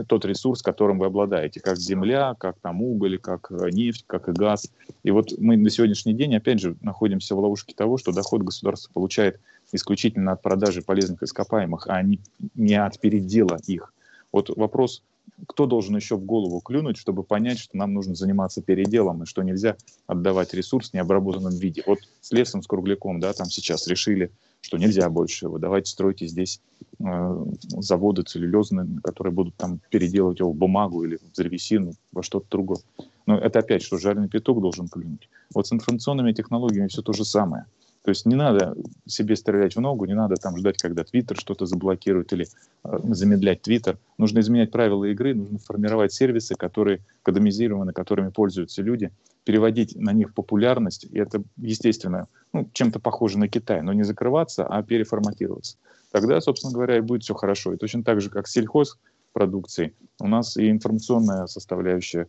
тот 0.08 0.26
ресурс, 0.26 0.62
которым 0.62 1.00
вы 1.00 1.08
обладаете, 1.08 1.60
как 1.60 1.78
земля, 1.78 2.36
как 2.38 2.60
там 2.60 2.84
уголь, 2.84 3.18
как 3.18 3.50
э, 3.50 3.70
нефть, 3.72 4.04
как 4.06 4.30
и 4.30 4.32
газ. 4.32 4.72
И 5.04 5.10
вот 5.10 5.34
мы 5.40 5.58
на 5.58 5.70
сегодняшний 5.70 6.14
день, 6.14 6.36
опять 6.36 6.60
же, 6.60 6.76
находимся 6.82 7.36
в 7.36 7.40
ловушке 7.40 7.74
того, 7.74 7.98
что 7.98 8.12
доход 8.12 8.44
государства 8.44 8.92
получает 8.94 9.40
исключительно 9.72 10.34
от 10.34 10.44
продажи 10.44 10.84
полезных 10.84 11.24
ископаемых, 11.24 11.88
а 11.88 12.04
не, 12.04 12.20
не 12.54 12.76
от 12.76 13.00
передела 13.00 13.58
их. 13.66 13.92
Вот 14.32 14.56
вопрос 14.56 15.02
кто 15.48 15.66
должен 15.66 15.96
еще 15.96 16.16
в 16.16 16.26
голову 16.26 16.60
клюнуть, 16.62 16.98
чтобы 16.98 17.24
понять, 17.24 17.60
что 17.60 17.78
нам 17.78 17.94
нужно 17.94 18.16
заниматься 18.16 18.62
переделом 18.62 19.24
и 19.24 19.26
что 19.26 19.44
нельзя 19.44 19.76
отдавать 20.08 20.54
ресурс 20.54 20.90
в 20.90 20.94
необработанном 20.94 21.54
виде. 21.56 21.84
Вот 21.86 22.00
с 22.22 22.32
лесом, 22.32 22.62
с 22.62 22.68
кругляком, 22.68 23.20
да, 23.20 23.34
там 23.34 23.48
сейчас 23.48 23.88
решили, 23.88 24.32
что 24.62 24.78
нельзя 24.78 25.10
больше 25.10 25.46
его. 25.46 25.60
Давайте 25.60 25.92
стройте 25.92 26.28
здесь 26.28 26.62
э, 27.00 27.46
заводы 27.78 28.24
целлюлезные, 28.24 28.88
которые 29.04 29.34
будут 29.34 29.56
там 29.56 29.80
переделывать 29.90 30.40
его 30.40 30.52
в 30.52 30.56
бумагу 30.56 31.04
или 31.04 31.18
в 31.18 31.36
древесину, 31.36 31.94
во 32.12 32.24
что-то 32.24 32.48
другое. 32.50 32.80
Но 33.26 33.38
это 33.38 33.60
опять, 33.60 33.84
что 33.84 33.98
жареный 33.98 34.30
петух 34.30 34.62
должен 34.62 34.88
клюнуть. 34.88 35.30
Вот 35.54 35.68
с 35.68 35.74
информационными 35.74 36.32
технологиями 36.32 36.88
все 36.88 37.02
то 37.02 37.14
же 37.14 37.26
самое. 37.26 37.66
То 38.06 38.10
есть 38.10 38.28
не 38.28 38.36
надо 38.36 38.76
себе 39.08 39.36
стрелять 39.36 39.76
в 39.76 39.82
ногу, 39.82 40.06
не 40.06 40.14
надо 40.14 40.36
там 40.36 40.56
ждать, 40.58 40.78
когда 40.78 41.04
Твиттер 41.04 41.38
что-то 41.38 41.66
заблокирует 41.66 42.32
или 42.34 42.46
э, 42.84 43.00
замедлять 43.02 43.64
Твиттер. 43.64 43.98
Нужно 44.20 44.42
изменять 44.42 44.70
правила 44.70 45.06
игры, 45.06 45.34
нужно 45.34 45.58
формировать 45.58 46.14
сервисы, 46.14 46.54
которые 46.54 47.02
кадомизированы, 47.24 47.94
которыми 47.94 48.30
пользуются 48.30 48.84
люди, 48.84 49.12
переводить 49.44 49.96
на 49.96 50.14
них 50.14 50.36
популярность, 50.36 51.06
и 51.06 51.18
это, 51.18 51.42
естественно, 51.58 52.28
ну, 52.54 52.70
чем-то 52.74 53.00
похоже 53.00 53.40
на 53.40 53.48
Китай, 53.48 53.82
но 53.82 53.92
не 53.92 54.04
закрываться, 54.04 54.68
а 54.68 54.84
переформатироваться. 54.84 55.78
Тогда, 56.12 56.40
собственно 56.42 56.74
говоря, 56.74 56.98
и 56.98 57.02
будет 57.02 57.24
все 57.24 57.34
хорошо. 57.34 57.74
И 57.74 57.78
точно 57.78 58.04
так 58.04 58.22
же, 58.22 58.30
как 58.30 58.48
с 58.48 58.52
сельхозпродукцией, 58.52 59.96
у 60.20 60.28
нас 60.28 60.58
и 60.58 60.70
информационная 60.70 61.48
составляющая 61.48 62.28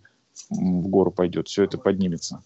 в 0.49 0.89
гору 0.89 1.11
пойдет, 1.11 1.49
все 1.49 1.65
это 1.65 1.77
поднимется. 1.77 2.43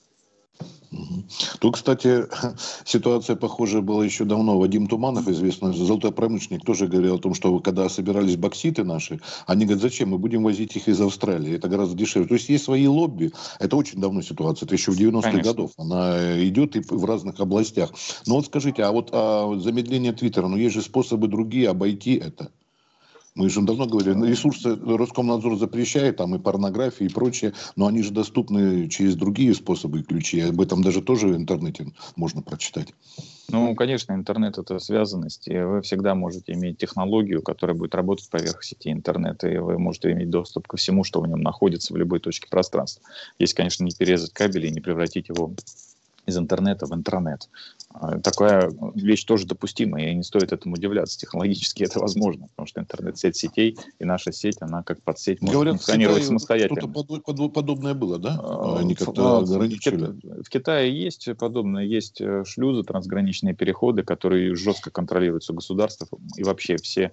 Тут, 1.61 1.75
кстати, 1.77 2.25
ситуация 2.85 3.37
похожая 3.37 3.81
была 3.81 4.05
еще 4.05 4.25
давно. 4.25 4.59
Вадим 4.59 4.87
Туманов, 4.87 5.29
известный 5.29 5.73
золотой 5.73 6.13
промышленник, 6.13 6.65
тоже 6.65 6.89
говорил 6.89 7.17
о 7.17 7.19
том, 7.19 7.35
что 7.35 7.59
когда 7.61 7.89
собирались 7.89 8.37
бокситы 8.37 8.83
наши, 8.83 9.21
они 9.47 9.65
говорят, 9.65 9.83
зачем, 9.83 10.11
мы 10.11 10.19
будем 10.19 10.43
возить 10.43 10.75
их 10.77 10.89
из 10.89 11.01
Австралии, 11.01 11.55
это 11.55 11.69
гораздо 11.69 11.97
дешевле. 11.97 12.29
То 12.29 12.35
есть 12.35 12.49
есть 12.49 12.65
свои 12.65 12.87
лобби, 12.87 13.33
это 13.59 13.77
очень 13.77 14.01
давно 14.01 14.23
ситуация, 14.23 14.67
это 14.67 14.75
еще 14.75 14.91
в 14.91 14.99
90-х 14.99 15.39
годов, 15.39 15.73
она 15.77 16.43
идет 16.45 16.77
и 16.77 16.81
в 16.81 17.05
разных 17.05 17.39
областях. 17.41 17.91
Но 18.27 18.37
вот 18.37 18.47
скажите, 18.47 18.83
а 18.83 18.91
вот 18.91 19.11
а 19.13 19.55
замедление 19.59 20.13
Твиттера, 20.13 20.49
ну 20.49 20.57
есть 20.57 20.75
же 20.75 20.83
способы 20.83 21.29
другие 21.29 21.69
обойти 21.69 22.15
это. 22.15 22.51
Мы 23.35 23.49
же 23.49 23.63
давно 23.63 23.87
говорили, 23.87 24.27
ресурсы 24.27 24.75
Роскомнадзор 24.75 25.57
запрещает, 25.57 26.17
там 26.17 26.35
и 26.35 26.39
порнография, 26.39 27.07
и 27.07 27.13
прочее, 27.13 27.53
но 27.77 27.87
они 27.87 28.03
же 28.03 28.11
доступны 28.11 28.89
через 28.89 29.15
другие 29.15 29.55
способы 29.55 30.01
и 30.01 30.03
ключи. 30.03 30.41
Об 30.41 30.61
этом 30.61 30.83
даже 30.83 31.01
тоже 31.01 31.29
в 31.29 31.37
интернете 31.37 31.93
можно 32.17 32.43
прочитать. 32.43 32.93
Ну, 33.49 33.75
конечно, 33.75 34.13
интернет– 34.13 34.59
это 34.59 34.79
связанность, 34.79 35.49
и 35.49 35.59
вы 35.59 35.81
всегда 35.83 36.15
можете 36.15 36.53
иметь 36.53 36.79
технологию, 36.79 37.43
которая 37.43 37.77
будет 37.77 37.95
работать 37.95 38.29
поверх 38.31 38.63
сети 38.63 38.93
интернета, 38.93 39.49
и 39.49 39.59
вы 39.59 39.79
можете 39.79 40.13
иметь 40.13 40.31
доступ 40.31 40.69
ко 40.69 40.77
всему, 40.77 41.05
что 41.05 41.21
в 41.21 41.27
нем 41.27 41.41
находится 41.41 41.93
в 41.93 41.97
любой 41.97 42.21
точке 42.21 42.49
пространства. 42.49 43.03
Если, 43.39 43.57
конечно, 43.57 43.85
не 43.85 43.93
перерезать 43.93 44.33
кабели 44.33 44.69
и 44.69 44.73
не 44.73 44.81
превратить 44.81 45.29
его 45.29 45.53
из 46.27 46.39
интернета 46.39 46.87
в 46.87 46.95
интернет. 46.95 47.49
А, 47.93 48.21
такая 48.21 48.71
вещь 48.95 49.25
тоже 49.25 49.47
допустима, 49.47 50.01
и 50.01 50.15
не 50.15 50.23
стоит 50.23 50.53
этому 50.53 50.77
удивляться. 50.77 51.19
Технологически 51.19 51.83
это 51.83 51.99
возможно, 51.99 52.47
потому 52.49 52.67
что 52.67 52.81
интернет-сеть 52.81 53.37
сетей 53.37 53.77
и 53.99 54.05
наша 54.05 54.33
сеть, 54.33 54.59
она 54.61 54.83
как 54.85 55.03
подсеть 55.03 55.41
может 55.41 55.55
Говорят, 55.55 55.75
функционировать 55.75 56.25
самостоятельно. 56.25 56.81
Что-то 56.81 57.49
подобное 57.49 57.95
было, 57.95 58.19
да? 58.19 58.39
А, 58.41 58.79
Они 58.79 58.95
как-то 58.95 59.39
ограничили. 59.39 60.15
В 60.43 60.49
Китае 60.49 60.97
есть 60.97 61.29
подобное, 61.37 61.85
есть 61.85 62.21
э, 62.21 62.45
шлюзы, 62.47 62.85
трансграничные 62.85 63.55
переходы, 63.55 64.05
которые 64.05 64.55
жестко 64.55 64.91
контролируются 64.91 65.53
государством, 65.53 66.21
и 66.37 66.45
вообще 66.45 66.77
все 66.77 67.13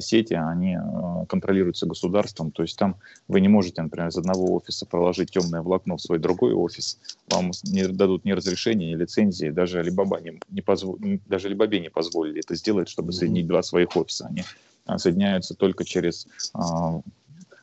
сети, 0.00 0.34
они 0.34 0.76
э, 0.76 1.26
контролируются 1.28 1.86
государством, 1.86 2.50
то 2.50 2.62
есть 2.62 2.78
там 2.78 2.96
вы 3.28 3.40
не 3.40 3.48
можете, 3.48 3.82
например, 3.82 4.08
из 4.08 4.16
одного 4.16 4.54
офиса 4.54 4.86
проложить 4.86 5.30
темное 5.30 5.62
волокно 5.62 5.96
в 5.96 6.02
свой 6.02 6.18
другой 6.18 6.52
офис, 6.52 6.98
вам 7.28 7.52
не 7.64 7.86
дадут 7.88 8.24
ни 8.24 8.32
разрешения, 8.32 8.90
ни 8.90 8.94
лицензии, 8.94 9.50
даже 9.50 9.80
Alibaba 9.80 10.22
не, 10.22 10.38
не, 10.50 10.60
позво... 10.60 10.98
даже 11.26 11.48
Alibaba 11.48 11.78
не 11.78 11.90
позволили 11.90 12.40
это 12.40 12.54
сделать, 12.54 12.88
чтобы 12.88 13.12
соединить 13.12 13.46
два 13.46 13.62
своих 13.62 13.96
офиса. 13.96 14.26
Они 14.26 14.44
э, 14.86 14.98
соединяются 14.98 15.54
только 15.54 15.84
через 15.84 16.26
а, 16.54 17.00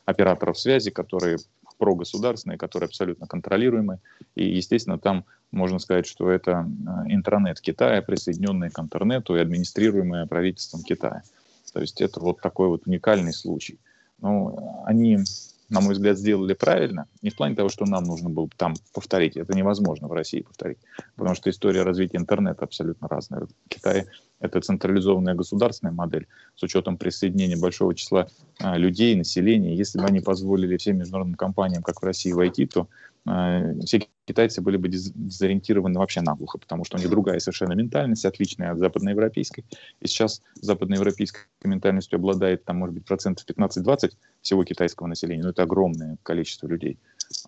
операторов 0.04 0.58
связи, 0.58 0.90
которые 0.90 1.38
прогосударственные, 1.78 2.58
которые 2.58 2.88
абсолютно 2.88 3.26
контролируемые. 3.26 4.00
И, 4.34 4.44
естественно, 4.44 4.98
там 4.98 5.24
можно 5.50 5.78
сказать, 5.78 6.06
что 6.06 6.30
это 6.30 6.68
интернет 7.06 7.60
Китая, 7.60 8.02
присоединенный 8.02 8.70
к 8.70 8.78
интернету 8.78 9.34
и 9.34 9.40
администрируемый 9.40 10.26
правительством 10.26 10.82
Китая. 10.82 11.22
То 11.72 11.80
есть 11.80 12.00
это 12.00 12.20
вот 12.20 12.40
такой 12.40 12.68
вот 12.68 12.86
уникальный 12.86 13.32
случай. 13.32 13.78
Ну, 14.20 14.82
они, 14.84 15.18
на 15.68 15.80
мой 15.80 15.94
взгляд, 15.94 16.18
сделали 16.18 16.52
правильно. 16.54 17.06
Не 17.22 17.30
в 17.30 17.36
плане 17.36 17.54
того, 17.54 17.68
что 17.68 17.86
нам 17.86 18.04
нужно 18.04 18.28
было 18.28 18.48
там 18.56 18.74
повторить. 18.92 19.36
Это 19.36 19.56
невозможно 19.56 20.08
в 20.08 20.12
России 20.12 20.40
повторить. 20.42 20.78
Потому 21.16 21.34
что 21.34 21.48
история 21.48 21.82
развития 21.82 22.18
интернета 22.18 22.64
абсолютно 22.64 23.08
разная. 23.08 23.42
В 23.42 23.68
Китае 23.68 24.06
это 24.40 24.60
централизованная 24.60 25.34
государственная 25.34 25.92
модель 25.92 26.26
с 26.56 26.62
учетом 26.62 26.96
присоединения 26.96 27.56
большого 27.56 27.94
числа 27.94 28.28
а, 28.58 28.76
людей, 28.76 29.14
населения. 29.14 29.74
Если 29.74 29.98
бы 29.98 30.04
они 30.04 30.20
позволили 30.20 30.76
всем 30.76 30.98
международным 30.98 31.36
компаниям, 31.36 31.82
как 31.82 32.00
в 32.00 32.04
России, 32.04 32.32
войти, 32.32 32.66
то 32.66 32.88
а, 33.26 33.74
все 33.84 34.02
китайцы 34.30 34.60
были 34.60 34.76
бы 34.76 34.88
дезориентированы 34.88 35.98
вообще 35.98 36.20
наглухо, 36.20 36.58
потому 36.58 36.84
что 36.84 36.96
у 36.96 37.00
них 37.00 37.10
другая 37.10 37.40
совершенно 37.40 37.72
ментальность, 37.72 38.24
отличная 38.24 38.72
от 38.72 38.78
западноевропейской. 38.78 39.64
И 40.00 40.06
сейчас 40.06 40.40
западноевропейской 40.54 41.42
ментальностью 41.64 42.16
обладает, 42.16 42.64
там, 42.64 42.76
может 42.76 42.94
быть, 42.94 43.04
процентов 43.04 43.44
15-20 43.46 44.12
всего 44.40 44.64
китайского 44.64 45.08
населения, 45.08 45.42
но 45.42 45.50
это 45.50 45.62
огромное 45.62 46.16
количество 46.22 46.68
людей. 46.68 46.98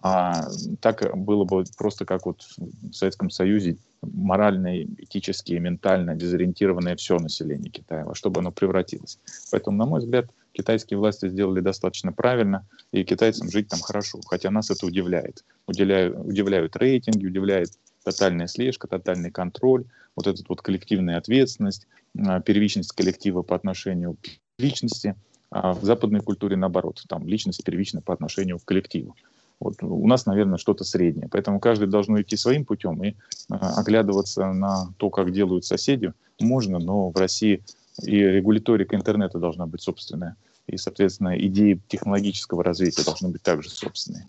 А 0.02 0.48
так 0.80 1.16
было 1.16 1.44
бы 1.44 1.64
просто 1.76 2.04
как 2.04 2.26
вот 2.26 2.42
в 2.58 2.92
Советском 2.92 3.30
Союзе 3.30 3.76
морально, 4.02 4.82
этически, 4.82 5.54
ментально 5.54 6.16
дезориентированное 6.16 6.96
все 6.96 7.16
население 7.18 7.70
Китая, 7.70 8.04
во 8.04 8.14
что 8.14 8.30
бы 8.30 8.40
оно 8.40 8.50
превратилось. 8.50 9.18
Поэтому, 9.50 9.76
на 9.76 9.86
мой 9.86 10.00
взгляд, 10.00 10.26
китайские 10.52 10.98
власти 10.98 11.28
сделали 11.28 11.60
достаточно 11.60 12.12
правильно, 12.12 12.66
и 12.92 13.04
китайцам 13.04 13.50
жить 13.50 13.68
там 13.68 13.80
хорошо. 13.80 14.20
Хотя 14.26 14.50
нас 14.50 14.70
это 14.70 14.86
удивляет. 14.86 15.44
Удивляют, 15.66 16.16
удивляют 16.18 16.76
рейтинги, 16.76 17.26
удивляет 17.26 17.70
тотальная 18.04 18.46
слежка, 18.46 18.88
тотальный 18.88 19.30
контроль, 19.30 19.84
вот 20.16 20.26
эта 20.26 20.42
вот 20.48 20.60
коллективная 20.62 21.18
ответственность, 21.18 21.86
а, 22.18 22.40
первичность 22.40 22.92
коллектива 22.92 23.42
по 23.42 23.56
отношению 23.56 24.14
к 24.14 24.28
личности. 24.58 25.14
А 25.50 25.72
в 25.72 25.84
западной 25.84 26.20
культуре 26.20 26.56
наоборот, 26.56 27.02
там 27.08 27.26
личность 27.26 27.62
первична 27.64 28.00
по 28.00 28.14
отношению 28.14 28.58
к 28.58 28.64
коллективу. 28.64 29.16
Вот 29.60 29.82
у 29.82 30.06
нас, 30.08 30.26
наверное, 30.26 30.58
что-то 30.58 30.82
среднее. 30.82 31.28
Поэтому 31.30 31.60
каждый 31.60 31.86
должен 31.86 32.20
идти 32.20 32.36
своим 32.36 32.64
путем 32.64 33.02
и 33.04 33.10
э, 33.10 33.14
оглядываться 33.50 34.52
на 34.52 34.92
то, 34.96 35.08
как 35.08 35.32
делают 35.32 35.64
соседи, 35.64 36.12
можно, 36.40 36.78
но 36.78 37.10
в 37.10 37.16
России 37.16 37.62
и 38.00 38.16
регуляторика 38.16 38.96
интернета 38.96 39.38
должна 39.38 39.66
быть 39.66 39.82
собственная. 39.82 40.36
И, 40.66 40.76
соответственно, 40.76 41.38
идеи 41.46 41.80
технологического 41.88 42.62
развития 42.62 43.04
должны 43.04 43.28
быть 43.28 43.42
также 43.42 43.68
собственные. 43.68 44.28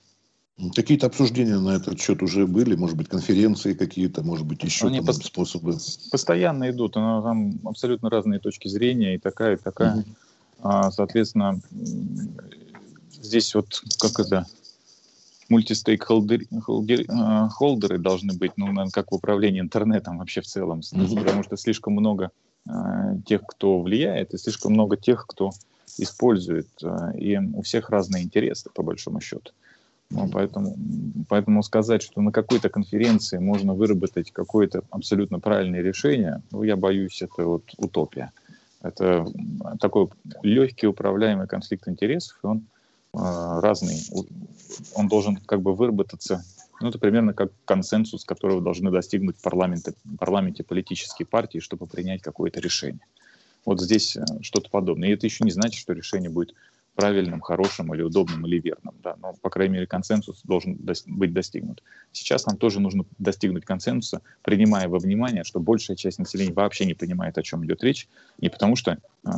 Какие-то 0.75 1.07
обсуждения 1.07 1.57
на 1.57 1.75
этот 1.75 1.99
счет 1.99 2.21
уже 2.21 2.45
были, 2.45 2.75
может 2.75 2.95
быть, 2.95 3.09
конференции 3.09 3.73
какие-то, 3.73 4.23
может 4.23 4.45
быть, 4.45 4.63
еще 4.63 4.87
Они 4.87 4.99
там, 4.99 5.09
пос- 5.09 5.23
способы? 5.23 5.77
Постоянно 6.11 6.69
идут, 6.69 6.95
но 6.95 7.21
там 7.23 7.59
абсолютно 7.65 8.09
разные 8.09 8.39
точки 8.39 8.67
зрения, 8.67 9.15
и 9.15 9.17
такая, 9.17 9.55
и 9.55 9.59
такая. 9.59 9.97
Угу. 9.97 10.05
А, 10.61 10.91
соответственно, 10.91 11.59
здесь 13.11 13.55
вот 13.55 13.81
как 13.99 14.19
это 14.19 14.45
мультистейкхолдеры 15.49 16.47
холдеры 17.49 17.97
должны 17.97 18.33
быть, 18.33 18.51
ну, 18.55 18.67
наверное, 18.67 18.91
как 18.91 19.11
в 19.11 19.15
управлении 19.15 19.59
интернетом 19.59 20.19
вообще 20.19 20.41
в 20.41 20.45
целом, 20.45 20.79
mm-hmm. 20.79 21.19
потому 21.19 21.43
что 21.43 21.57
слишком 21.57 21.93
много 21.93 22.31
тех, 23.25 23.41
кто 23.45 23.81
влияет, 23.81 24.33
и 24.33 24.37
слишком 24.37 24.73
много 24.73 24.97
тех, 24.97 25.25
кто 25.27 25.51
использует, 25.97 26.67
э, 26.83 27.17
и 27.17 27.37
у 27.37 27.61
всех 27.61 27.89
разные 27.89 28.23
интересы, 28.23 28.69
по 28.73 28.83
большому 28.83 29.21
счету. 29.21 29.51
Ну, 30.09 30.29
поэтому, 30.29 30.75
поэтому 31.27 31.63
сказать, 31.63 32.03
что 32.03 32.21
на 32.21 32.31
какой-то 32.31 32.69
конференции 32.69 33.39
можно 33.39 33.73
выработать 33.73 34.31
какое-то 34.31 34.83
абсолютно 34.91 35.39
правильное 35.39 35.81
решение, 35.81 36.41
ну, 36.51 36.63
я 36.63 36.75
боюсь, 36.75 37.21
это 37.21 37.45
вот 37.45 37.63
утопия. 37.77 38.31
Это 38.81 39.25
такой 39.79 40.09
легкий 40.43 40.87
управляемый 40.87 41.47
конфликт 41.47 41.87
интересов, 41.87 42.37
и 42.43 42.47
он 42.47 42.57
э, 43.13 43.59
разный. 43.61 44.01
Он 44.95 45.07
должен 45.07 45.37
как 45.37 45.61
бы 45.61 45.73
выработаться, 45.73 46.43
ну, 46.83 46.89
это 46.89 46.99
примерно 46.99 47.33
как 47.33 47.51
консенсус, 47.63 48.25
которого 48.25 48.61
должны 48.61 48.91
достигнуть 48.91 49.37
в 49.37 49.41
парламенте 49.41 50.63
политические 50.63 51.25
партии, 51.25 51.59
чтобы 51.59 51.87
принять 51.87 52.21
какое-то 52.21 52.59
решение. 52.59 53.07
Вот 53.63 53.79
здесь 53.79 54.17
э, 54.17 54.25
что-то 54.41 54.69
подобное. 54.69 55.07
И 55.07 55.13
это 55.13 55.25
еще 55.25 55.45
не 55.45 55.51
значит, 55.51 55.79
что 55.79 55.93
решение 55.93 56.29
будет 56.29 56.53
правильным, 56.95 57.39
хорошим 57.39 57.93
или 57.93 58.01
удобным 58.01 58.45
или 58.45 58.59
верным. 58.59 58.95
Да? 59.01 59.15
Но, 59.21 59.33
по 59.41 59.49
крайней 59.49 59.75
мере, 59.75 59.87
консенсус 59.87 60.41
должен 60.43 60.75
дос- 60.75 61.05
быть 61.07 61.31
достигнут. 61.31 61.81
Сейчас 62.11 62.45
нам 62.45 62.57
тоже 62.57 62.81
нужно 62.81 63.05
достигнуть 63.17 63.63
консенсуса, 63.63 64.21
принимая 64.41 64.89
во 64.89 64.99
внимание, 64.99 65.45
что 65.45 65.61
большая 65.61 65.95
часть 65.95 66.19
населения 66.19 66.51
вообще 66.51 66.85
не 66.85 66.95
понимает, 66.95 67.37
о 67.37 67.43
чем 67.43 67.65
идет 67.65 67.81
речь, 67.81 68.09
не 68.39 68.49
потому 68.49 68.75
что 68.75 68.91
э, 68.91 69.29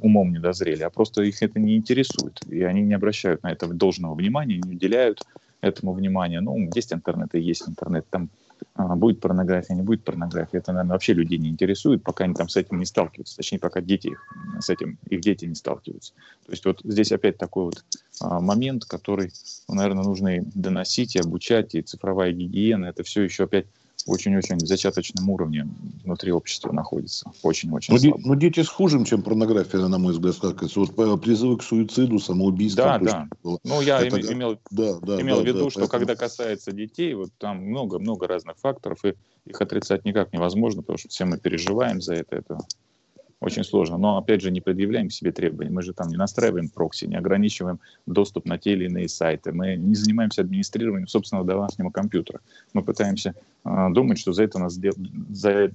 умом 0.00 0.32
не 0.32 0.38
дозрели, 0.38 0.82
а 0.82 0.88
просто 0.88 1.22
их 1.22 1.42
это 1.42 1.60
не 1.60 1.76
интересует, 1.76 2.40
и 2.48 2.62
они 2.62 2.80
не 2.80 2.94
обращают 2.94 3.42
на 3.42 3.52
это 3.52 3.68
должного 3.68 4.14
внимания, 4.14 4.56
не 4.56 4.74
уделяют 4.74 5.22
этому 5.60 5.92
внимания. 5.92 6.40
Ну, 6.40 6.70
есть 6.74 6.92
интернет 6.92 7.34
и 7.34 7.40
есть 7.40 7.68
интернет, 7.68 8.06
там 8.10 8.30
а, 8.74 8.94
будет 8.94 9.20
порнография, 9.20 9.74
не 9.74 9.82
будет 9.82 10.04
порнографии, 10.04 10.58
это, 10.58 10.72
наверное, 10.72 10.92
вообще 10.92 11.12
людей 11.12 11.38
не 11.38 11.48
интересует, 11.48 12.02
пока 12.02 12.24
они 12.24 12.34
там 12.34 12.48
с 12.48 12.56
этим 12.56 12.78
не 12.78 12.86
сталкиваются, 12.86 13.36
точнее, 13.36 13.58
пока 13.58 13.80
дети 13.80 14.16
с 14.60 14.70
этим, 14.70 14.98
их 15.08 15.20
дети 15.20 15.44
не 15.44 15.54
сталкиваются. 15.54 16.12
То 16.44 16.52
есть 16.52 16.64
вот 16.64 16.80
здесь 16.84 17.12
опять 17.12 17.38
такой 17.38 17.64
вот 17.64 17.84
а, 18.20 18.40
момент, 18.40 18.84
который, 18.84 19.32
наверное, 19.68 20.04
нужно 20.04 20.38
и 20.38 20.42
доносить, 20.54 21.16
и 21.16 21.20
обучать, 21.20 21.74
и 21.74 21.82
цифровая 21.82 22.32
гигиена, 22.32 22.86
это 22.86 23.02
все 23.02 23.22
еще 23.22 23.44
опять 23.44 23.66
очень-очень 24.06 24.56
в 24.56 24.66
зачаточном 24.66 25.28
уровне 25.28 25.68
внутри 26.04 26.32
общества 26.32 26.72
находится. 26.72 27.30
Очень-очень 27.42 27.94
но, 27.94 27.98
слабо. 28.00 28.20
но 28.24 28.34
дети 28.34 28.62
с 28.62 28.68
хужим, 28.68 29.04
чем 29.04 29.22
порнография, 29.22 29.80
на 29.80 29.98
мой 29.98 30.12
взгляд, 30.12 30.34
сказывается. 30.34 30.80
Вот 30.80 31.22
призывы 31.22 31.58
к 31.58 31.62
суициду, 31.62 32.18
самоубийству. 32.18 32.82
Да, 32.82 32.98
да. 32.98 33.28
Ну, 33.42 33.80
я 33.80 34.00
Это, 34.00 34.16
им, 34.16 34.32
имел, 34.32 34.58
да, 34.70 34.98
да, 35.00 35.20
имел 35.20 35.38
да, 35.38 35.42
в 35.42 35.46
виду, 35.46 35.64
да, 35.64 35.70
что 35.70 35.80
поэтому... 35.80 35.98
когда 35.98 36.16
касается 36.16 36.72
детей, 36.72 37.14
вот 37.14 37.30
там 37.38 37.58
много-много 37.58 38.26
разных 38.26 38.56
факторов, 38.58 39.04
и 39.04 39.14
их 39.44 39.60
отрицать 39.60 40.04
никак 40.04 40.32
невозможно, 40.32 40.82
потому 40.82 40.98
что 40.98 41.08
все 41.08 41.24
мы 41.24 41.38
переживаем 41.38 42.00
за 42.00 42.14
это. 42.14 42.36
Это 42.36 42.58
очень 43.40 43.64
сложно. 43.64 43.98
Но, 43.98 44.16
опять 44.16 44.40
же, 44.40 44.50
не 44.50 44.60
предъявляем 44.60 45.10
себе 45.10 45.30
требований. 45.30 45.70
Мы 45.70 45.82
же 45.82 45.92
там 45.92 46.08
не 46.08 46.16
настраиваем 46.16 46.68
прокси, 46.68 47.04
не 47.04 47.16
ограничиваем 47.16 47.80
доступ 48.06 48.46
на 48.46 48.58
те 48.58 48.72
или 48.72 48.86
иные 48.86 49.08
сайты. 49.08 49.52
Мы 49.52 49.76
не 49.76 49.94
занимаемся 49.94 50.40
администрированием 50.40 51.06
собственного 51.06 51.46
домашнего 51.46 51.90
компьютера. 51.90 52.40
Мы 52.72 52.82
пытаемся 52.82 53.34
э, 53.64 53.88
думать, 53.90 54.18
что 54.18 54.32
за 54.32 54.44
это, 54.44 54.58
нас, 54.58 54.78
за 55.30 55.70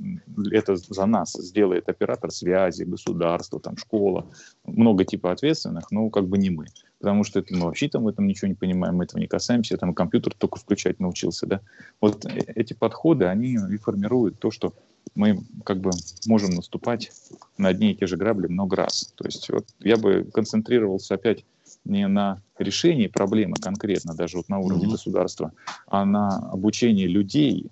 это 0.51 0.75
за 0.75 1.05
нас 1.05 1.33
сделает 1.33 1.87
оператор 1.87 2.31
связи, 2.31 2.83
государство, 2.83 3.59
там, 3.59 3.77
школа. 3.77 4.25
Много 4.65 5.05
типа 5.05 5.31
ответственных, 5.31 5.91
но 5.91 6.09
как 6.09 6.27
бы 6.27 6.39
не 6.39 6.49
мы. 6.49 6.65
Потому 6.99 7.23
что 7.23 7.39
это, 7.39 7.55
мы 7.55 7.65
вообще 7.65 7.89
там 7.89 8.03
в 8.03 8.07
этом 8.07 8.27
ничего 8.27 8.47
не 8.47 8.55
понимаем, 8.55 8.95
мы 8.95 9.05
этого 9.05 9.19
не 9.19 9.27
касаемся, 9.27 9.77
там 9.77 9.93
компьютер 9.93 10.33
только 10.35 10.59
включать 10.59 10.99
научился. 10.99 11.45
Да? 11.45 11.61
Вот 11.99 12.25
э, 12.25 12.39
эти 12.55 12.73
подходы, 12.73 13.25
они 13.25 13.53
и 13.53 13.77
формируют 13.77 14.39
то, 14.39 14.49
что 14.49 14.73
мы 15.15 15.43
как 15.65 15.79
бы 15.79 15.91
можем 16.25 16.51
наступать 16.51 17.11
на 17.57 17.69
одни 17.69 17.91
и 17.91 17.95
те 17.95 18.07
же 18.07 18.17
грабли 18.17 18.47
много 18.47 18.75
раз. 18.75 19.13
То 19.15 19.25
есть 19.25 19.49
вот 19.49 19.65
я 19.79 19.97
бы 19.97 20.29
концентрировался 20.33 21.15
опять 21.15 21.43
не 21.83 22.07
на 22.07 22.41
решении 22.57 23.07
проблемы 23.07 23.55
конкретно, 23.55 24.13
даже 24.13 24.37
вот 24.37 24.49
на 24.49 24.59
уровне 24.59 24.85
mm-hmm. 24.85 24.91
государства, 24.91 25.51
а 25.87 26.05
на 26.05 26.37
обучении 26.51 27.07
людей 27.07 27.69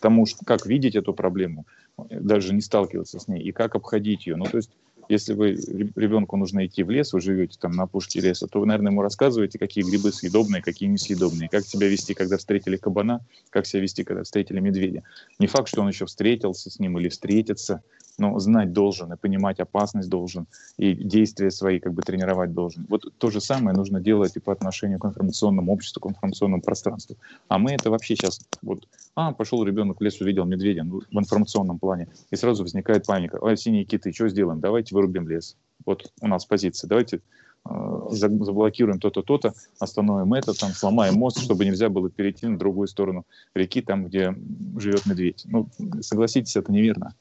тому, 0.00 0.26
как 0.44 0.66
видеть 0.66 0.96
эту 0.96 1.14
проблему, 1.14 1.64
даже 2.10 2.52
не 2.54 2.60
сталкиваться 2.60 3.20
с 3.20 3.28
ней, 3.28 3.42
и 3.42 3.52
как 3.52 3.76
обходить 3.76 4.26
ее. 4.26 4.36
Ну, 4.36 4.44
то 4.46 4.56
есть 4.56 4.70
если 5.12 5.34
вы 5.34 5.50
ребенку 5.94 6.38
нужно 6.38 6.64
идти 6.64 6.82
в 6.82 6.90
лес, 6.90 7.12
вы 7.12 7.20
живете 7.20 7.58
там 7.60 7.72
на 7.72 7.86
пушке 7.86 8.20
леса, 8.20 8.46
то 8.46 8.60
вы, 8.60 8.66
наверное, 8.66 8.92
ему 8.92 9.02
рассказываете, 9.02 9.58
какие 9.58 9.84
грибы 9.84 10.10
съедобные, 10.10 10.62
какие 10.62 10.88
несъедобные, 10.88 11.50
как 11.50 11.64
себя 11.66 11.86
вести, 11.86 12.14
когда 12.14 12.38
встретили 12.38 12.76
кабана, 12.78 13.20
как 13.50 13.66
себя 13.66 13.82
вести, 13.82 14.04
когда 14.04 14.22
встретили 14.22 14.60
медведя. 14.60 15.02
Не 15.38 15.48
факт, 15.48 15.68
что 15.68 15.82
он 15.82 15.88
еще 15.88 16.06
встретился 16.06 16.70
с 16.70 16.78
ним 16.78 16.98
или 16.98 17.10
встретится, 17.10 17.82
но 18.22 18.38
знать 18.38 18.72
должен 18.72 19.12
и 19.12 19.16
понимать 19.16 19.58
опасность 19.58 20.08
должен, 20.08 20.46
и 20.78 20.94
действия 20.94 21.50
свои 21.50 21.80
как 21.80 21.92
бы 21.92 22.02
тренировать 22.02 22.54
должен. 22.54 22.86
Вот 22.88 23.12
то 23.18 23.30
же 23.30 23.40
самое 23.40 23.76
нужно 23.76 24.00
делать 24.00 24.36
и 24.36 24.40
по 24.40 24.52
отношению 24.52 25.00
к 25.00 25.04
информационному 25.06 25.72
обществу, 25.72 26.00
к 26.00 26.06
информационному 26.06 26.62
пространству. 26.62 27.16
А 27.48 27.58
мы 27.58 27.72
это 27.72 27.90
вообще 27.90 28.14
сейчас, 28.14 28.40
вот, 28.62 28.86
а, 29.16 29.32
пошел 29.32 29.64
ребенок 29.64 29.98
в 29.98 30.04
лес, 30.04 30.20
увидел 30.20 30.44
медведя 30.44 30.84
ну, 30.84 31.00
в 31.00 31.18
информационном 31.18 31.80
плане, 31.80 32.06
и 32.30 32.36
сразу 32.36 32.62
возникает 32.62 33.06
паника. 33.06 33.38
Ой, 33.40 33.56
синие 33.56 33.84
киты, 33.84 34.12
что 34.12 34.28
сделаем? 34.28 34.60
Давайте 34.60 34.94
вырубим 34.94 35.28
лес. 35.28 35.56
Вот 35.84 36.12
у 36.20 36.28
нас 36.28 36.46
позиция. 36.46 36.86
Давайте 36.86 37.22
э, 37.68 38.06
заблокируем 38.10 39.00
то-то, 39.00 39.22
то-то, 39.22 39.52
остановим 39.80 40.32
это, 40.34 40.56
там, 40.56 40.70
сломаем 40.70 41.14
мост, 41.14 41.40
чтобы 41.40 41.64
нельзя 41.64 41.88
было 41.88 42.08
перейти 42.08 42.46
на 42.46 42.56
другую 42.56 42.86
сторону 42.86 43.24
реки, 43.52 43.82
там, 43.82 44.06
где 44.06 44.32
живет 44.78 45.06
медведь. 45.06 45.42
Ну, 45.44 45.68
согласитесь, 46.02 46.54
это 46.54 46.70
неверно. 46.70 47.16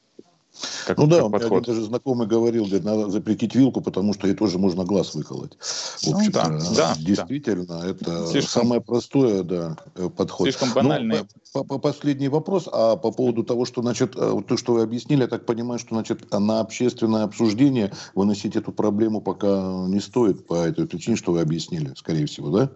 Как, 0.85 0.97
ну 0.97 1.07
да, 1.07 1.21
как 1.21 1.31
меня 1.31 1.45
один 1.45 1.61
даже 1.61 1.83
знакомый 1.83 2.27
говорил, 2.27 2.65
говорит, 2.65 2.83
надо 2.83 3.09
запретить 3.09 3.55
вилку, 3.55 3.81
потому 3.81 4.13
что 4.13 4.27
ей 4.27 4.35
тоже 4.35 4.57
можно 4.57 4.83
глаз 4.83 5.15
выколоть. 5.15 5.57
В 5.59 6.07
ну 6.07 6.17
общем 6.17 6.31
ну, 6.33 6.59
да, 6.59 6.75
да, 6.75 6.95
действительно, 6.99 7.79
да. 7.81 7.87
это 7.87 8.27
слишком, 8.27 8.63
самое 8.63 8.81
простое 8.81 9.43
да, 9.43 9.77
э, 9.95 10.09
подход. 10.09 10.45
Слишком 10.45 10.69
ну, 10.69 10.75
банальный. 10.75 11.19
по, 11.53 11.63
последний 11.63 12.27
вопрос, 12.27 12.67
а 12.71 12.97
по 12.97 13.11
поводу 13.11 13.43
того, 13.43 13.65
что, 13.65 13.81
значит, 13.81 14.15
э, 14.15 14.41
то, 14.47 14.57
что 14.57 14.73
вы 14.73 14.81
объяснили, 14.81 15.21
я 15.21 15.27
так 15.27 15.45
понимаю, 15.45 15.79
что, 15.79 15.95
значит, 15.95 16.31
на 16.31 16.59
общественное 16.59 17.23
обсуждение 17.23 17.93
выносить 18.13 18.55
эту 18.55 18.71
проблему 18.71 19.21
пока 19.21 19.85
не 19.87 19.99
стоит 19.99 20.45
по 20.47 20.55
этой 20.55 20.85
причине, 20.85 21.15
что 21.15 21.31
вы 21.31 21.41
объяснили, 21.41 21.93
скорее 21.95 22.25
всего, 22.25 22.49
да? 22.49 22.71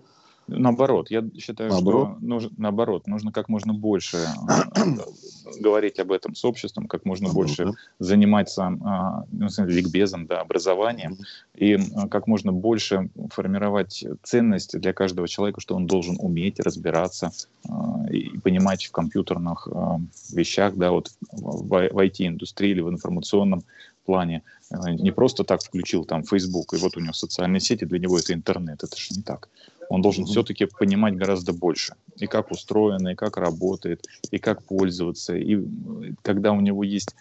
Наоборот, 0.48 1.10
я 1.10 1.24
считаю, 1.40 1.72
наоборот. 1.72 2.18
что 2.18 2.26
нужно, 2.26 2.52
наоборот, 2.58 3.08
нужно 3.08 3.32
как 3.32 3.50
можно 3.50 3.74
больше 3.74 4.18
э, 4.18 5.60
говорить 5.60 6.00
об 6.00 6.12
этом 6.12 6.36
с 6.36 6.46
обществом, 6.46 6.88
как 6.88 7.04
можно 7.04 7.26
наоборот, 7.26 7.48
больше 7.48 7.66
да? 7.66 7.72
заниматься 8.00 8.78
а, 8.84 9.26
ну, 9.32 9.48
ликбезом, 9.66 10.28
да, 10.28 10.42
образованием, 10.42 11.18
и 11.56 11.80
а, 11.96 12.08
как 12.08 12.28
можно 12.28 12.54
больше 12.54 13.10
формировать 13.32 14.06
ценности 14.22 14.78
для 14.78 14.94
каждого 14.94 15.28
человека, 15.28 15.62
что 15.62 15.76
он 15.76 15.88
должен 15.88 16.18
уметь 16.20 16.60
разбираться 16.60 17.32
и 18.12 18.38
понимать 18.40 18.86
в 18.86 18.92
компьютерных 18.92 19.68
вещах, 20.32 20.76
да, 20.76 20.92
вот 20.92 21.12
в, 21.32 21.68
в 21.68 21.98
IT-индустрии 21.98 22.70
или 22.70 22.82
в 22.82 22.90
информационном 22.90 23.64
плане. 24.06 24.44
Не 24.72 25.12
просто 25.12 25.44
так 25.44 25.62
включил 25.64 26.06
там 26.06 26.24
Facebook, 26.24 26.74
и 26.74 26.78
вот 26.78 26.98
у 26.98 27.00
него 27.00 27.14
социальные 27.14 27.60
сети, 27.60 27.86
для 27.86 28.00
него 28.00 28.18
это 28.18 28.34
интернет. 28.34 28.84
Это 28.84 28.98
же 28.98 29.16
не 29.16 29.22
так. 29.22 29.50
Он 29.90 30.02
должен 30.02 30.24
mm-hmm. 30.24 30.28
все-таки 30.28 30.66
понимать 30.66 31.16
гораздо 31.16 31.54
больше. 31.54 31.96
И 32.18 32.28
как 32.28 32.52
устроено, 32.52 33.10
и 33.10 33.16
как 33.16 33.38
работает, 33.38 34.06
и 34.32 34.40
как 34.40 34.64
пользоваться. 34.64 35.36
И 35.36 35.64
когда 36.22 36.52
у 36.52 36.62
него 36.62 36.84
есть 36.84 37.16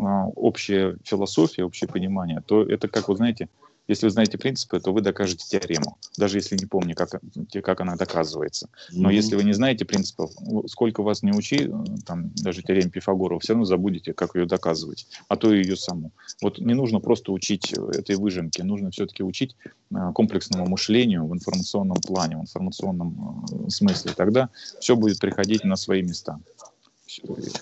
а, 0.00 0.26
общая 0.26 0.96
философия, 1.04 1.64
общее 1.64 1.88
понимание, 1.88 2.42
то 2.46 2.62
это 2.62 2.88
как, 2.88 3.08
вы 3.08 3.16
знаете, 3.16 3.48
если 3.90 4.06
вы 4.06 4.10
знаете 4.10 4.38
принципы, 4.38 4.78
то 4.78 4.92
вы 4.92 5.00
докажете 5.00 5.44
теорему, 5.48 5.98
даже 6.16 6.38
если 6.38 6.56
не 6.56 6.66
помните, 6.66 6.94
как, 6.94 7.20
как 7.62 7.80
она 7.80 7.96
доказывается. 7.96 8.68
Но 8.92 9.10
mm-hmm. 9.10 9.14
если 9.14 9.34
вы 9.34 9.42
не 9.42 9.52
знаете 9.52 9.84
принципов, 9.84 10.30
сколько 10.66 11.02
вас 11.02 11.24
не 11.24 11.32
учи, 11.32 11.68
там, 12.06 12.30
даже 12.36 12.62
теорему 12.62 12.90
Пифагора, 12.90 13.34
вы 13.34 13.40
все 13.40 13.54
равно 13.54 13.64
забудете, 13.64 14.12
как 14.12 14.36
ее 14.36 14.46
доказывать, 14.46 15.08
а 15.26 15.36
то 15.36 15.52
и 15.52 15.58
ее 15.58 15.76
саму. 15.76 16.12
Вот 16.40 16.58
не 16.58 16.74
нужно 16.74 17.00
просто 17.00 17.32
учить 17.32 17.72
этой 17.72 18.14
выжимке, 18.14 18.62
нужно 18.62 18.92
все-таки 18.92 19.24
учить 19.24 19.56
а, 19.92 20.12
комплексному 20.12 20.68
мышлению 20.68 21.26
в 21.26 21.34
информационном 21.34 21.96
плане, 21.96 22.36
в 22.36 22.42
информационном 22.42 23.44
а, 23.66 23.70
смысле. 23.70 24.12
Тогда 24.16 24.50
все 24.78 24.94
будет 24.94 25.18
приходить 25.18 25.64
на 25.64 25.74
свои 25.74 26.02
места. 26.02 26.38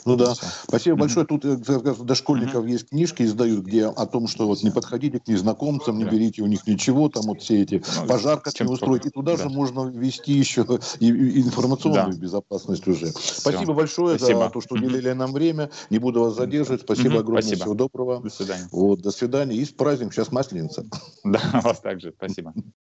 Ну 0.05 0.17
да. 0.17 0.35
Спасибо 0.65 0.97
mm-hmm. 0.97 1.01
большое. 1.01 1.27
Тут 1.27 1.45
э, 1.45 1.57
до 1.57 2.15
школьников 2.15 2.65
mm-hmm. 2.65 2.71
есть 2.71 2.89
книжки 2.89 3.23
издают, 3.23 3.65
где 3.65 3.87
о 3.87 4.07
том, 4.07 4.29
что 4.29 4.47
вот 4.47 4.63
не 4.63 4.71
подходите 4.71 5.21
к 5.21 5.29
незнакомцам, 5.29 5.99
не 5.99 6.05
берите 6.05 6.43
у 6.43 6.47
них 6.47 6.67
ничего, 6.67 7.09
там 7.09 7.25
вот 7.25 7.43
все 7.43 7.63
эти 7.63 7.83
ну, 8.01 8.07
пожар 8.07 8.41
как 8.41 8.59
не 8.61 8.67
устроить. 8.67 9.07
И 9.07 9.11
туда 9.11 9.37
да. 9.37 9.45
же 9.45 9.49
можно 9.49 9.87
ввести 9.87 10.33
еще 10.33 10.67
и, 11.01 11.09
и 11.09 11.43
информационную 11.43 12.13
да. 12.13 12.19
безопасность 12.19 12.87
уже. 12.87 13.13
Все. 13.13 13.41
Спасибо 13.41 13.73
большое 13.75 14.19
Спасибо. 14.19 14.41
за 14.41 14.51
то, 14.51 14.61
что 14.61 14.75
уделили 14.75 15.11
mm-hmm. 15.11 15.15
нам 15.15 15.33
время. 15.33 15.71
Не 15.91 15.99
буду 15.99 16.21
вас 16.21 16.37
задерживать. 16.37 16.83
Спасибо 16.83 17.17
mm-hmm. 17.17 17.19
огромное. 17.19 17.43
Спасибо. 17.43 17.63
Всего 17.63 17.75
доброго. 17.75 18.21
До 18.21 18.31
свидания. 18.31 18.69
Вот, 18.73 19.01
до 19.01 19.11
свидания. 19.11 19.57
И 19.57 19.65
с 19.65 19.71
праздником. 19.71 20.13
Сейчас 20.13 20.33
Масленица. 20.33 20.87
Да, 21.25 21.41
вас 21.63 21.81
также. 21.81 22.13
Спасибо. 22.17 22.55